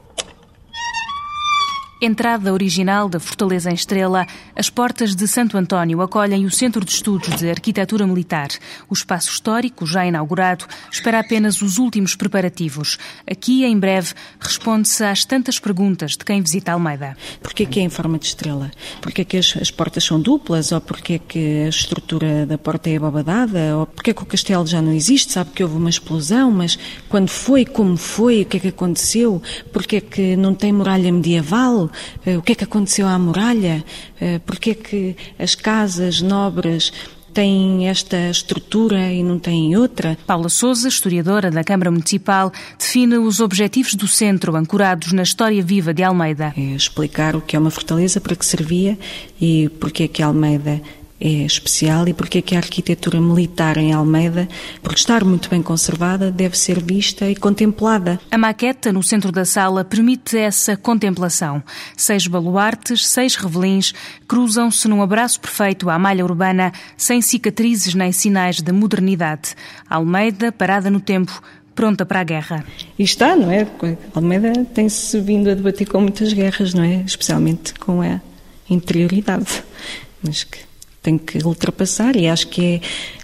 [2.04, 6.90] Entrada original da Fortaleza em Estrela, as portas de Santo António acolhem o Centro de
[6.90, 8.48] Estudos de Arquitetura Militar.
[8.90, 12.98] O espaço histórico, já inaugurado, espera apenas os últimos preparativos.
[13.24, 17.16] Aqui, em breve, responde-se às tantas perguntas de quem visita Almeida.
[17.40, 18.72] Porquê que é em forma de estrela?
[19.00, 20.72] Porquê que as, as portas são duplas?
[20.72, 23.78] Ou porquê que a estrutura da porta é abobadada?
[23.78, 25.30] Ou porquê que o castelo já não existe?
[25.30, 26.76] Sabe que houve uma explosão, mas
[27.08, 29.40] quando foi, como foi, o que é que aconteceu?
[29.72, 31.91] Porquê que não tem muralha medieval?
[32.24, 33.84] Eh, O que é que aconteceu à muralha?
[34.20, 36.92] Eh, Porquê que as casas nobres
[37.32, 40.18] têm esta estrutura e não têm outra?
[40.26, 45.94] Paula Souza, historiadora da Câmara Municipal, define os objetivos do centro ancorados na história viva
[45.94, 46.52] de Almeida.
[46.56, 48.98] É explicar o que é uma fortaleza, para que servia
[49.40, 50.80] e porque é que Almeida
[51.24, 54.48] é especial e porque é que a arquitetura militar em Almeida,
[54.82, 58.18] por estar muito bem conservada, deve ser vista e contemplada.
[58.28, 61.62] A maqueta no centro da sala permite essa contemplação.
[61.96, 63.94] Seis baluartes, seis revelins,
[64.26, 69.54] cruzam-se num abraço perfeito à malha urbana, sem cicatrizes nem sinais de modernidade.
[69.88, 71.40] Almeida, parada no tempo,
[71.72, 72.64] pronta para a guerra.
[72.98, 73.64] E está, não é?
[74.12, 76.96] Almeida tem-se vindo a debater com muitas guerras, não é?
[77.06, 78.20] Especialmente com a
[78.68, 79.62] interioridade.
[80.20, 80.71] Mas que
[81.02, 82.80] tem que ultrapassar e acho que é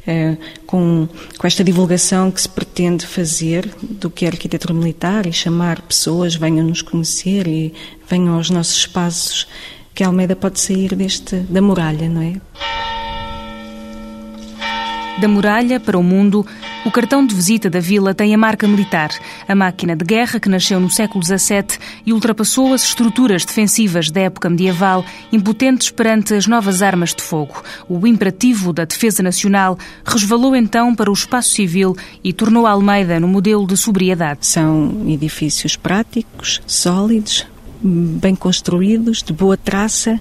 [0.06, 0.36] eh,
[0.66, 5.80] com, com esta divulgação que se pretende fazer do que é arquitetura militar e chamar
[5.82, 7.72] pessoas, venham nos conhecer e
[8.08, 9.46] venham aos nossos espaços,
[9.94, 12.97] que a Almeida pode sair deste, da muralha, não é?
[15.20, 16.46] Da muralha para o mundo,
[16.86, 19.10] o cartão de visita da vila tem a marca militar,
[19.48, 21.76] a máquina de guerra que nasceu no século XVII
[22.06, 27.60] e ultrapassou as estruturas defensivas da época medieval, impotentes perante as novas armas de fogo.
[27.88, 33.18] O imperativo da defesa nacional resvalou então para o espaço civil e tornou a Almeida
[33.18, 34.46] no modelo de sobriedade.
[34.46, 37.44] São edifícios práticos, sólidos,
[37.82, 40.20] bem construídos, de boa traça,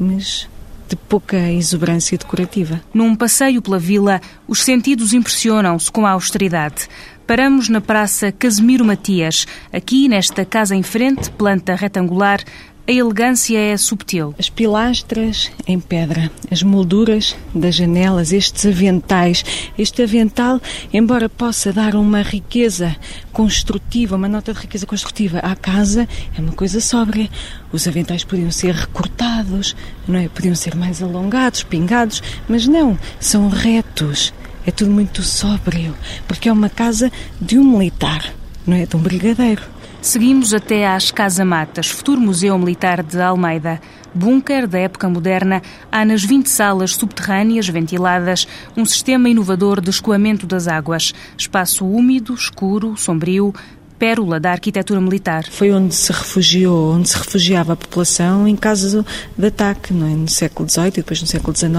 [0.00, 0.48] mas
[0.92, 2.82] de pouca exuberância decorativa.
[2.92, 6.86] Num passeio pela vila, os sentidos impressionam-se com a austeridade.
[7.26, 9.46] Paramos na Praça Casimiro Matias.
[9.72, 12.44] Aqui, nesta casa em frente, planta retangular,
[12.86, 14.34] a elegância é subtil.
[14.38, 19.44] As pilastras em pedra, as molduras das janelas, estes aventais.
[19.78, 20.60] Este avental,
[20.92, 22.96] embora possa dar uma riqueza
[23.32, 27.30] construtiva, uma nota de riqueza construtiva à casa, é uma coisa sóbria.
[27.72, 29.76] Os aventais podiam ser recortados,
[30.06, 30.28] não é?
[30.28, 34.34] podiam ser mais alongados, pingados, mas não, são retos.
[34.66, 35.94] É tudo muito sóbrio,
[36.26, 37.10] porque é uma casa
[37.40, 38.32] de um militar,
[38.66, 38.86] não é?
[38.86, 39.62] De um brigadeiro.
[40.02, 43.80] Seguimos até às Casamatas, futuro Museu Militar de Almeida.
[44.12, 50.44] Bunker da época moderna, há nas 20 salas subterrâneas ventiladas um sistema inovador de escoamento
[50.44, 51.14] das águas.
[51.38, 53.54] Espaço úmido, escuro, sombrio,
[54.02, 55.44] pérola da arquitetura militar.
[55.48, 59.06] Foi onde se refugiou, onde se refugiava a população em caso
[59.38, 60.10] de ataque, não é?
[60.10, 61.70] no século XVIII e depois no século XIX.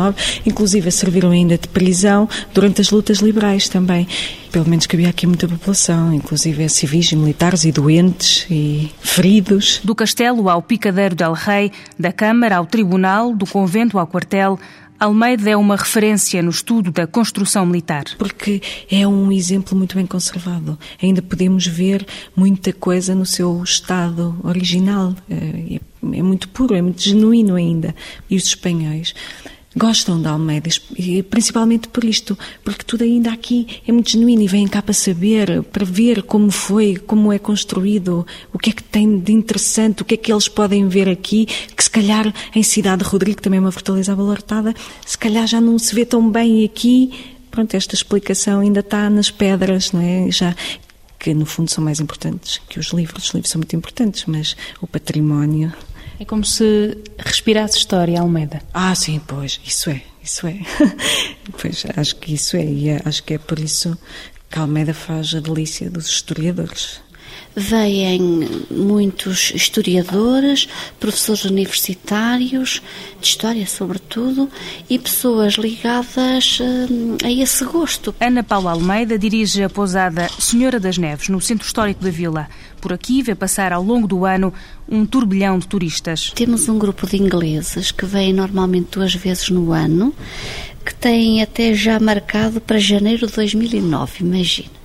[0.45, 4.07] Inclusive serviram ainda de prisão durante as lutas liberais também.
[4.53, 9.81] Pelo menos que havia aqui muita população, inclusive civis e militares e doentes e feridos.
[9.83, 14.57] Do castelo ao picadeiro del rei, da Câmara ao Tribunal, do convento ao quartel,
[15.03, 18.05] Almeida é uma referência no estudo da construção militar.
[18.17, 20.79] Porque é um exemplo muito bem conservado.
[21.01, 25.13] Ainda podemos ver muita coisa no seu estado original.
[25.29, 25.79] É,
[26.13, 27.93] é muito puro, é muito genuíno ainda.
[28.29, 29.13] E os espanhóis
[29.75, 30.69] gostam de Almeida,
[31.29, 35.63] principalmente por isto, porque tudo ainda aqui é muito genuíno e vêm cá para saber,
[35.63, 40.05] para ver como foi, como é construído, o que é que tem de interessante, o
[40.05, 43.61] que é que eles podem ver aqui, que se calhar em Cidade Rodrigo, também é
[43.61, 44.73] uma fortaleza abalartada,
[45.05, 47.11] se calhar já não se vê tão bem aqui.
[47.49, 50.31] Pronto, esta explicação ainda está nas pedras, não é?
[50.31, 50.55] Já
[51.19, 53.25] que no fundo são mais importantes que os livros.
[53.25, 55.71] Os livros são muito importantes, mas o património
[56.19, 58.61] é como se respirasse história, Almeida.
[58.73, 60.59] Ah, sim, pois, isso é, isso é.
[61.59, 63.97] pois, acho que isso é, e é, acho que é por isso
[64.49, 67.01] que Almeida faz a delícia dos historiadores
[67.55, 68.19] vêm
[68.69, 70.67] muitos historiadores,
[70.99, 72.81] professores universitários,
[73.21, 74.49] de história sobretudo,
[74.89, 78.13] e pessoas ligadas hum, a esse gosto.
[78.19, 82.47] Ana Paula Almeida dirige a pousada Senhora das Neves, no centro histórico da vila.
[82.81, 84.53] Por aqui vê passar ao longo do ano
[84.89, 86.31] um turbilhão de turistas.
[86.35, 90.13] Temos um grupo de ingleses que vêm normalmente duas vezes no ano,
[90.83, 94.82] que têm até já marcado para janeiro de 2009, imagina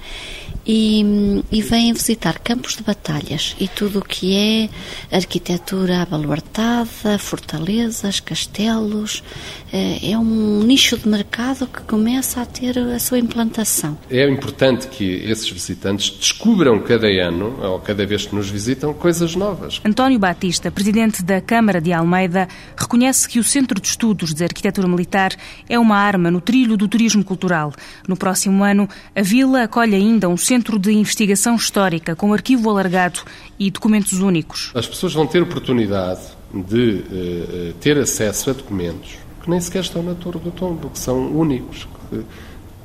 [0.69, 8.21] e, e vêm visitar campos de batalhas e tudo o que é arquitetura abaluartada, fortalezas,
[8.21, 9.25] castelos.
[9.73, 13.97] Eh, é um nicho de mercado que começa a ter a sua implantação.
[14.11, 19.35] É importante que esses visitantes descubram cada ano, ou cada vez que nos visitam, coisas
[19.35, 19.81] novas.
[19.85, 22.47] António Batista, presidente da Câmara de Almeida,
[22.77, 25.33] reconhece que o Centro de Estudos de Arquitetura Militar
[25.69, 27.73] é uma arma no trilho do turismo cultural.
[28.07, 32.69] No próximo ano, a vila acolhe ainda um centro Centro de Investigação Histórica com arquivo
[32.69, 33.21] alargado
[33.61, 34.73] e documentos únicos.
[34.75, 36.21] As pessoas vão ter oportunidade
[36.53, 37.05] de
[37.71, 41.31] uh, ter acesso a documentos que nem sequer estão na Torre do Tombo, que são
[41.31, 41.87] únicos.
[42.11, 42.25] Que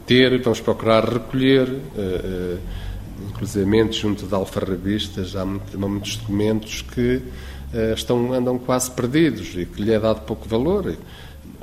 [0.05, 2.59] ter, vamos procurar recolher, uh, uh,
[3.31, 9.55] inclusive junto de alfarrabistas, há, muito, há muitos documentos que uh, estão, andam quase perdidos
[9.57, 10.95] e que lhe é dado pouco valor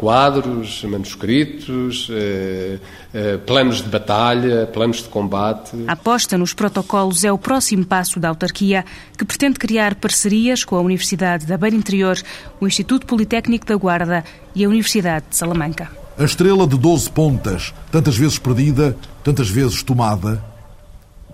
[0.00, 2.78] quadros, manuscritos, eh,
[3.12, 5.76] eh, planos de batalha, planos de combate.
[5.86, 8.82] A aposta nos protocolos é o próximo passo da autarquia,
[9.18, 12.16] que pretende criar parcerias com a Universidade da Beira Interior,
[12.58, 14.24] o Instituto Politécnico da Guarda
[14.54, 15.90] e a Universidade de Salamanca.
[16.16, 20.42] A estrela de 12 pontas, tantas vezes perdida, tantas vezes tomada.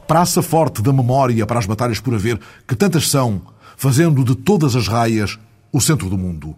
[0.08, 3.42] Praça forte da memória para as batalhas por haver, que tantas são,
[3.76, 5.38] fazendo de todas as raias
[5.72, 6.56] o centro do mundo.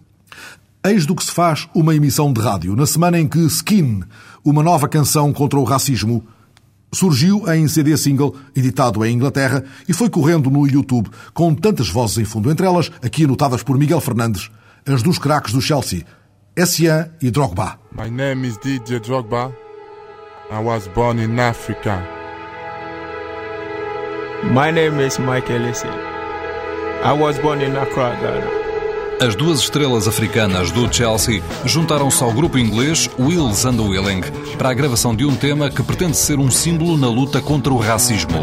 [0.81, 4.01] Eis do que se faz uma emissão de rádio na semana em que Skin,
[4.45, 6.25] uma nova canção contra o racismo,
[6.89, 12.19] surgiu em CD single, editado em Inglaterra, e foi correndo no YouTube, com tantas vozes
[12.19, 14.49] em fundo, entre elas, aqui anotadas por Miguel Fernandes,
[14.87, 16.05] as dos craques do Chelsea,
[16.55, 17.77] Essien e Drogba.
[17.91, 19.53] My name is DJ Drogba.
[20.49, 22.01] I was born in Africa.
[24.45, 25.91] My name is Michael Essien.
[27.03, 28.58] I was born in Accra, Ghana.
[29.21, 34.21] As duas estrelas africanas do Chelsea juntaram-se ao grupo inglês Wills and Willing
[34.57, 37.77] para a gravação de um tema que pretende ser um símbolo na luta contra o
[37.77, 38.41] racismo.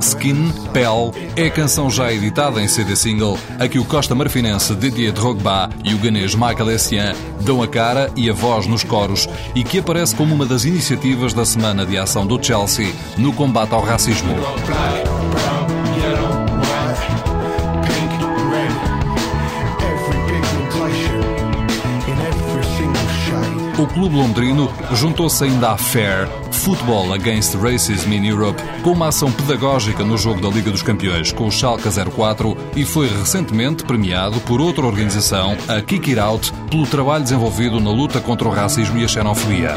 [0.00, 4.72] Skin, Pele, é a canção já editada em CD single a que o Costa Marfinense
[4.76, 9.28] Didier Drogba e o ganês Michael Essien dão a cara e a voz nos coros
[9.52, 13.74] e que aparece como uma das iniciativas da Semana de Ação do Chelsea no combate
[13.74, 14.36] ao racismo.
[23.78, 29.30] O clube londrino juntou-se ainda à Fair, Football Against Racism in Europe com uma ação
[29.30, 34.40] pedagógica no jogo da Liga dos Campeões com o Schalke 04 e foi recentemente premiado
[34.40, 38.96] por outra organização, a Kick It Out, pelo trabalho desenvolvido na luta contra o racismo
[38.96, 39.74] e a xenofobia.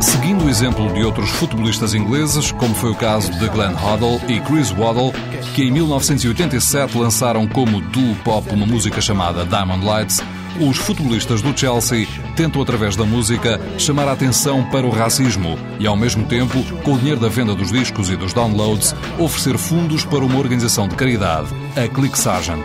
[0.00, 4.40] Seguindo o exemplo de outros futebolistas ingleses, como foi o caso de Glenn Hoddle e
[4.40, 5.12] Chris Waddle,
[5.54, 10.20] que em 1987 lançaram como duo pop uma música chamada Diamond Lights,
[10.60, 15.86] os futebolistas do Chelsea tentam, através da música, chamar a atenção para o racismo e,
[15.86, 20.04] ao mesmo tempo, com o dinheiro da venda dos discos e dos downloads, oferecer fundos
[20.04, 22.64] para uma organização de caridade, a Click Sargent.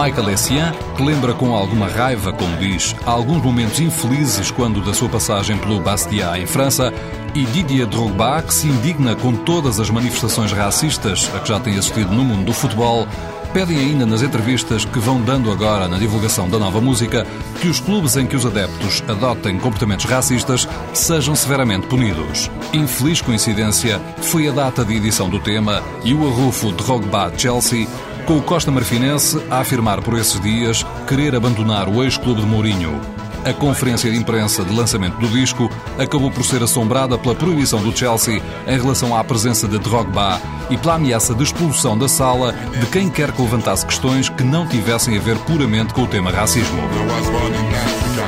[0.00, 5.08] Michael Essien, que lembra com alguma raiva, como diz, alguns momentos infelizes quando da sua
[5.08, 6.94] passagem pelo Bastia em França,
[7.34, 11.76] e Didier Drogba, que se indigna com todas as manifestações racistas a que já tem
[11.76, 13.08] assistido no mundo do futebol,
[13.52, 17.26] pedem ainda nas entrevistas que vão dando agora na divulgação da nova música
[17.60, 22.48] que os clubes em que os adeptos adotem comportamentos racistas sejam severamente punidos.
[22.72, 27.88] Infeliz coincidência foi a data de edição do tema e o arrufo Drogba-Chelsea
[28.28, 33.00] com o Costa Marfinense a afirmar por esses dias querer abandonar o ex-clube de Mourinho.
[33.42, 37.96] A conferência de imprensa de lançamento do disco acabou por ser assombrada pela proibição do
[37.96, 42.84] Chelsea em relação à presença de Drogba e pela ameaça de expulsão da sala de
[42.88, 46.82] quem quer que levantasse questões que não tivessem a ver puramente com o tema racismo.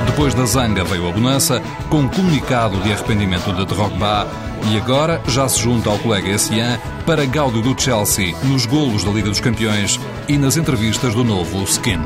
[0.07, 4.27] Depois da zanga veio a bonança, com um comunicado de arrependimento de Drogba
[4.69, 9.11] e agora já se junta ao colega Essien para gáudio do Chelsea nos golos da
[9.11, 9.99] Liga dos Campeões
[10.29, 12.01] e nas entrevistas do novo Skin.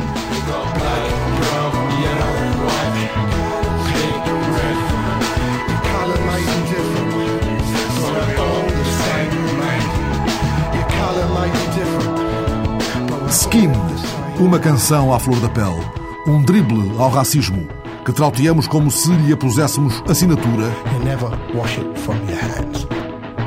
[13.29, 13.71] Skin,
[14.39, 15.85] uma canção à flor da pele,
[16.27, 17.69] um drible ao racismo
[18.05, 20.71] que trauteamos como se lhe apuséssemos assinatura.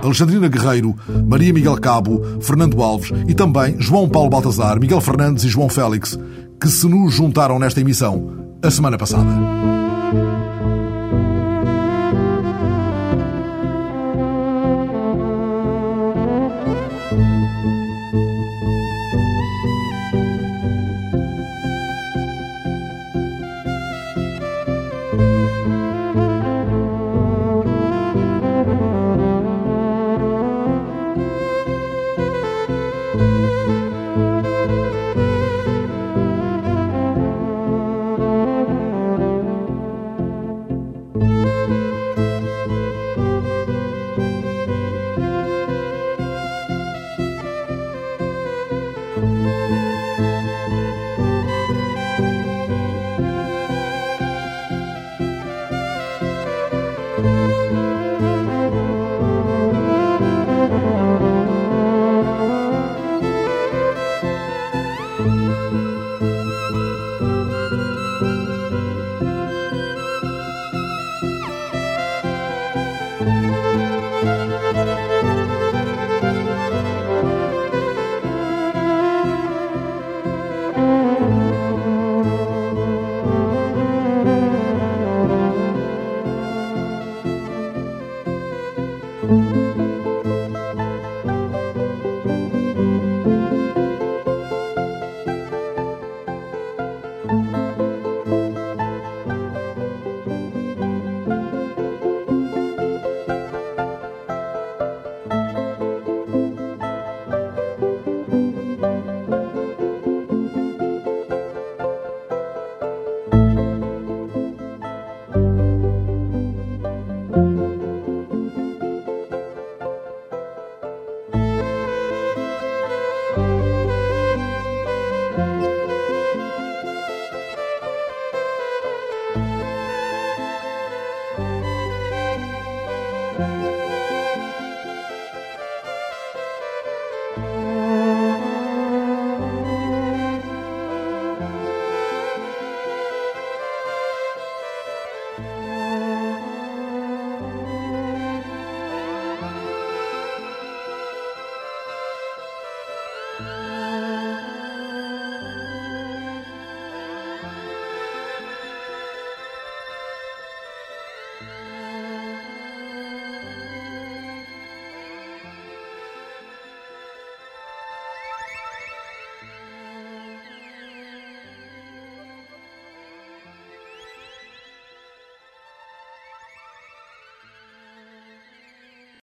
[0.03, 0.95] Alexandrina Guerreiro,
[1.25, 6.17] Maria Miguel Cabo, Fernando Alves e também João Paulo Baltazar, Miguel Fernandes e João Félix,
[6.59, 9.29] que se nos juntaram nesta emissão a semana passada.